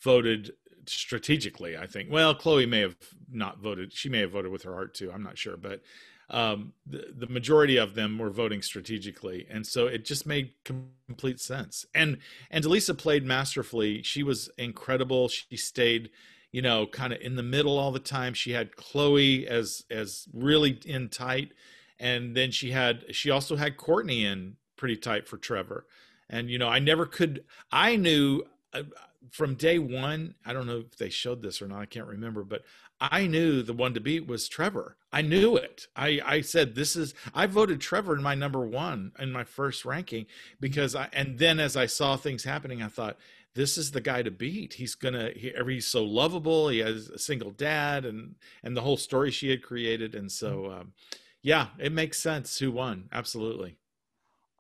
voted 0.02 0.52
strategically. 0.88 1.76
I 1.76 1.86
think. 1.86 2.10
Well, 2.10 2.34
Chloe 2.34 2.66
may 2.66 2.80
have 2.80 2.96
not 3.30 3.58
voted. 3.58 3.92
She 3.92 4.08
may 4.08 4.20
have 4.20 4.32
voted 4.32 4.50
with 4.50 4.62
her 4.62 4.72
heart 4.72 4.94
too. 4.94 5.10
I'm 5.12 5.22
not 5.22 5.38
sure, 5.38 5.56
but 5.56 5.82
um, 6.30 6.72
the, 6.86 7.12
the 7.16 7.26
majority 7.26 7.76
of 7.76 7.94
them 7.94 8.18
were 8.18 8.30
voting 8.30 8.62
strategically, 8.62 9.46
and 9.50 9.66
so 9.66 9.86
it 9.86 10.04
just 10.04 10.26
made 10.26 10.52
complete 10.64 11.40
sense. 11.40 11.84
And 11.94 12.18
and 12.50 12.64
DeLeesa 12.64 12.96
played 12.96 13.24
masterfully. 13.24 14.02
She 14.02 14.22
was 14.22 14.50
incredible. 14.56 15.28
She 15.28 15.56
stayed, 15.56 16.10
you 16.50 16.62
know, 16.62 16.86
kind 16.86 17.12
of 17.12 17.20
in 17.20 17.36
the 17.36 17.42
middle 17.42 17.78
all 17.78 17.92
the 17.92 17.98
time. 17.98 18.32
She 18.32 18.52
had 18.52 18.76
Chloe 18.76 19.46
as 19.46 19.84
as 19.90 20.26
really 20.32 20.78
in 20.86 21.08
tight, 21.10 21.52
and 21.98 22.34
then 22.34 22.50
she 22.50 22.70
had 22.70 23.04
she 23.14 23.30
also 23.30 23.56
had 23.56 23.76
Courtney 23.76 24.24
in 24.24 24.56
pretty 24.76 24.96
tight 24.96 25.28
for 25.28 25.36
Trevor. 25.36 25.86
And 26.30 26.48
you 26.48 26.58
know, 26.58 26.68
I 26.68 26.78
never 26.78 27.06
could. 27.06 27.44
I 27.70 27.96
knew. 27.96 28.42
Uh, 28.72 28.84
from 29.30 29.54
day 29.54 29.78
one, 29.78 30.34
I 30.44 30.52
don't 30.52 30.66
know 30.66 30.84
if 30.90 30.96
they 30.96 31.10
showed 31.10 31.42
this 31.42 31.60
or 31.60 31.68
not, 31.68 31.80
I 31.80 31.86
can't 31.86 32.06
remember, 32.06 32.44
but 32.44 32.64
I 33.00 33.26
knew 33.26 33.62
the 33.62 33.72
one 33.72 33.94
to 33.94 34.00
beat 34.00 34.26
was 34.26 34.48
Trevor. 34.48 34.96
I 35.12 35.22
knew 35.22 35.56
it. 35.56 35.88
I, 35.96 36.20
I 36.24 36.40
said, 36.40 36.74
this 36.74 36.96
is, 36.96 37.14
I 37.34 37.46
voted 37.46 37.80
Trevor 37.80 38.14
in 38.16 38.22
my 38.22 38.34
number 38.34 38.64
one 38.66 39.12
in 39.18 39.32
my 39.32 39.44
first 39.44 39.84
ranking 39.84 40.26
because 40.60 40.94
I, 40.94 41.08
and 41.12 41.38
then 41.38 41.60
as 41.60 41.76
I 41.76 41.86
saw 41.86 42.16
things 42.16 42.44
happening, 42.44 42.82
I 42.82 42.88
thought, 42.88 43.18
this 43.54 43.78
is 43.78 43.92
the 43.92 44.00
guy 44.00 44.22
to 44.22 44.32
beat. 44.32 44.74
He's 44.74 44.96
gonna, 44.96 45.30
he, 45.34 45.52
he's 45.66 45.86
so 45.86 46.02
lovable. 46.04 46.68
He 46.68 46.80
has 46.80 47.08
a 47.08 47.18
single 47.18 47.52
dad 47.52 48.04
and, 48.04 48.34
and 48.64 48.76
the 48.76 48.80
whole 48.80 48.96
story 48.96 49.30
she 49.30 49.50
had 49.50 49.62
created. 49.62 50.14
And 50.14 50.30
so, 50.30 50.72
um, 50.72 50.92
yeah, 51.40 51.68
it 51.78 51.92
makes 51.92 52.18
sense 52.18 52.58
who 52.58 52.72
won. 52.72 53.08
Absolutely. 53.12 53.76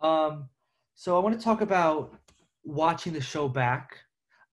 Um, 0.00 0.48
so 0.94 1.16
I 1.16 1.20
want 1.20 1.36
to 1.36 1.42
talk 1.42 1.60
about 1.60 2.14
watching 2.62 3.12
the 3.12 3.20
show 3.20 3.48
back 3.48 3.98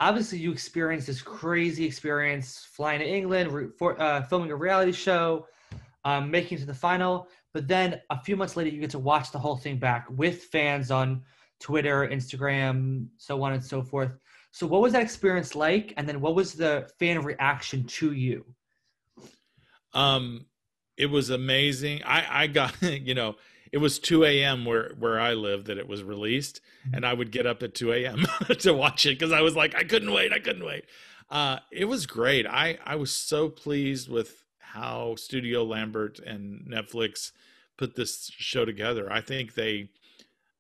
obviously 0.02 0.40
you 0.40 0.52
experienced 0.52 1.08
this 1.08 1.22
crazy 1.22 1.86
experience 1.86 2.68
flying 2.74 3.00
to 3.00 3.08
England, 3.08 3.72
for, 3.78 4.02
uh, 4.02 4.24
filming 4.24 4.52
a 4.52 4.56
reality 4.56 4.92
show, 4.92 5.48
um, 6.04 6.30
making 6.30 6.58
it 6.58 6.62
to 6.62 6.68
the 6.68 6.74
final. 6.74 7.28
But 7.54 7.68
then 7.68 8.02
a 8.10 8.20
few 8.20 8.36
months 8.36 8.58
later, 8.58 8.72
you 8.72 8.82
get 8.82 8.90
to 8.92 9.00
watch 9.00 9.32
the 9.32 9.38
whole 9.38 9.56
thing 9.56 9.78
back 9.78 10.08
with 10.10 10.44
fans 10.46 10.90
on 10.90 11.22
Twitter, 11.60 12.10
Instagram, 12.12 13.08
so 13.18 13.44
on 13.44 13.54
and 13.54 13.64
so 13.64 13.84
forth. 13.84 14.12
So, 14.52 14.66
what 14.66 14.82
was 14.82 14.94
that 14.94 15.04
experience 15.04 15.54
like? 15.56 15.94
And 15.98 16.10
then, 16.10 16.20
what 16.20 16.34
was 16.34 16.54
the 16.54 16.90
fan 16.98 17.24
reaction 17.24 17.84
to 17.84 18.14
you? 18.14 18.46
Um, 19.94 20.46
it 20.98 21.06
was 21.06 21.30
amazing. 21.30 22.02
I 22.04 22.44
I 22.44 22.48
got 22.48 22.82
you 22.82 23.14
know 23.14 23.36
it 23.72 23.78
was 23.78 24.00
2 24.00 24.26
a.m. 24.26 24.66
where 24.66 24.92
where 25.00 25.20
I 25.20 25.34
live 25.34 25.66
that 25.66 25.78
it 25.78 25.88
was 25.88 26.04
released, 26.04 26.62
mm-hmm. 26.86 26.96
and 26.96 27.06
I 27.06 27.14
would 27.14 27.32
get 27.32 27.46
up 27.46 27.64
at 27.64 27.74
2 27.74 27.94
a.m. 27.94 28.26
to 28.60 28.74
watch 28.74 29.06
it 29.06 29.18
because 29.18 29.32
I 29.32 29.42
was 29.42 29.56
like, 29.56 29.76
I 29.76 29.84
couldn't 29.84 30.12
wait, 30.12 30.34
I 30.34 30.40
couldn't 30.40 30.66
wait. 30.66 30.86
Uh, 31.30 31.60
it 31.72 31.86
was 31.86 32.06
great. 32.06 32.46
I 32.46 32.78
I 32.86 32.96
was 32.96 33.16
so 33.16 33.50
pleased 33.50 34.10
with 34.10 34.44
how 34.60 35.16
Studio 35.16 35.64
Lambert 35.64 36.20
and 36.20 36.66
Netflix 36.70 37.32
put 37.78 37.96
this 37.96 38.32
show 38.36 38.66
together. 38.66 39.12
I 39.12 39.22
think 39.22 39.54
they, 39.54 39.90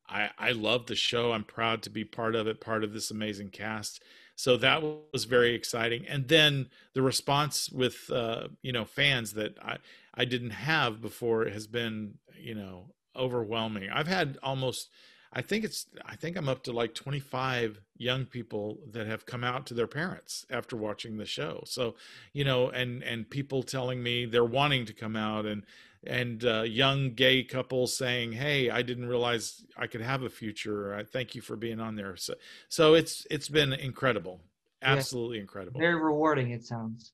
I 0.07 0.29
I 0.39 0.51
love 0.51 0.85
the 0.85 0.95
show. 0.95 1.33
I'm 1.33 1.43
proud 1.43 1.83
to 1.83 1.89
be 1.89 2.05
part 2.05 2.35
of 2.35 2.47
it, 2.47 2.61
part 2.61 2.83
of 2.83 2.93
this 2.93 3.11
amazing 3.11 3.49
cast. 3.49 4.01
So 4.35 4.57
that 4.57 4.81
was 4.81 5.25
very 5.25 5.53
exciting. 5.53 6.07
And 6.07 6.27
then 6.27 6.69
the 6.93 7.01
response 7.01 7.69
with 7.69 8.09
uh, 8.09 8.47
you 8.61 8.71
know 8.71 8.85
fans 8.85 9.33
that 9.33 9.57
I 9.61 9.77
I 10.13 10.25
didn't 10.25 10.51
have 10.51 11.01
before 11.01 11.45
has 11.45 11.67
been 11.67 12.15
you 12.39 12.55
know 12.55 12.85
overwhelming. 13.15 13.89
I've 13.89 14.07
had 14.07 14.37
almost 14.43 14.89
I 15.33 15.41
think 15.41 15.63
it's 15.63 15.85
I 16.05 16.15
think 16.15 16.37
I'm 16.37 16.49
up 16.49 16.63
to 16.63 16.73
like 16.73 16.93
25 16.93 17.81
young 17.97 18.25
people 18.25 18.79
that 18.91 19.07
have 19.07 19.25
come 19.25 19.43
out 19.43 19.65
to 19.67 19.73
their 19.73 19.87
parents 19.87 20.45
after 20.49 20.75
watching 20.75 21.17
the 21.17 21.25
show. 21.25 21.63
So, 21.65 21.95
you 22.33 22.43
know, 22.43 22.69
and 22.69 23.01
and 23.03 23.29
people 23.29 23.63
telling 23.63 24.03
me 24.03 24.25
they're 24.25 24.43
wanting 24.43 24.85
to 24.87 24.93
come 24.93 25.15
out 25.15 25.45
and 25.45 25.63
and 26.05 26.43
uh, 26.43 26.63
young 26.63 27.13
gay 27.13 27.43
couples 27.43 27.95
saying, 27.95 28.33
"Hey, 28.33 28.69
I 28.69 28.81
didn't 28.81 29.07
realize 29.07 29.63
I 29.77 29.87
could 29.87 30.01
have 30.01 30.23
a 30.23 30.29
future. 30.29 30.95
I 30.95 31.03
thank 31.03 31.35
you 31.35 31.41
for 31.41 31.55
being 31.55 31.79
on 31.79 31.95
there." 31.95 32.15
So, 32.17 32.33
so 32.69 32.95
it's 32.95 33.25
it's 33.29 33.47
been 33.47 33.71
incredible, 33.71 34.41
absolutely 34.81 35.37
yeah. 35.37 35.43
incredible, 35.43 35.79
very 35.79 35.95
rewarding. 35.95 36.51
It 36.51 36.65
sounds. 36.65 37.13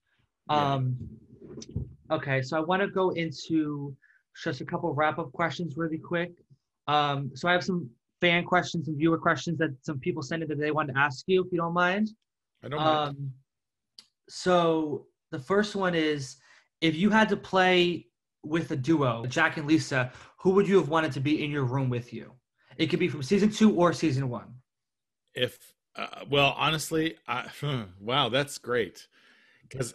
Yeah. 0.50 0.74
Um, 0.74 0.98
okay, 2.10 2.42
so 2.42 2.58
I 2.58 2.62
want 2.62 2.82
to 2.82 2.88
go 2.88 3.10
into 3.10 3.94
just 4.44 4.62
a 4.62 4.66
couple 4.66 4.94
wrap 4.94 5.20
up 5.20 5.32
questions 5.32 5.78
really 5.78 5.98
quick. 5.98 6.32
Um, 6.88 7.32
so 7.34 7.48
I 7.48 7.54
have 7.54 7.64
some 7.64 7.90
fan 8.22 8.44
questions 8.44 8.88
and 8.88 8.98
viewer 8.98 9.18
questions 9.18 9.58
that 9.60 9.76
some 9.82 10.00
people 10.00 10.22
sent 10.22 10.44
in 10.44 10.50
that 10.50 10.60
they 10.60 10.72
wanted 10.72 10.94
to 10.94 11.00
ask 11.00 11.24
you, 11.28 11.44
if 11.44 11.52
you 11.52 11.58
don't 11.58 11.74
mind. 11.74 12.10
I 12.64 12.70
don't 12.70 12.80
mind. 12.80 13.10
Um, 13.10 13.32
so 14.30 15.06
the 15.32 15.40
first 15.40 15.76
one 15.76 15.96
is 15.96 16.38
if 16.82 16.96
you 16.96 17.10
had 17.10 17.30
to 17.30 17.38
play 17.38 18.08
with 18.44 18.72
a 18.72 18.76
duo, 18.76 19.26
Jack 19.26 19.58
and 19.58 19.68
Lisa, 19.68 20.12
who 20.38 20.52
would 20.52 20.68
you 20.68 20.78
have 20.78 20.90
wanted 20.90 21.12
to 21.14 21.20
be 21.20 21.44
in 21.44 21.52
your 21.52 21.66
room 21.66 21.90
with 21.90 22.14
you? 22.14 22.34
It 22.78 22.88
could 22.88 23.00
be 23.00 23.08
from 23.08 23.24
season 23.24 23.50
two 23.50 23.74
or 23.74 23.94
season 23.94 24.30
one. 24.30 24.54
If, 25.34 25.58
uh, 25.96 26.26
well, 26.30 26.56
honestly, 26.58 27.18
I, 27.28 27.48
wow, 28.00 28.30
that's 28.30 28.58
great. 28.58 29.08
Because 29.64 29.94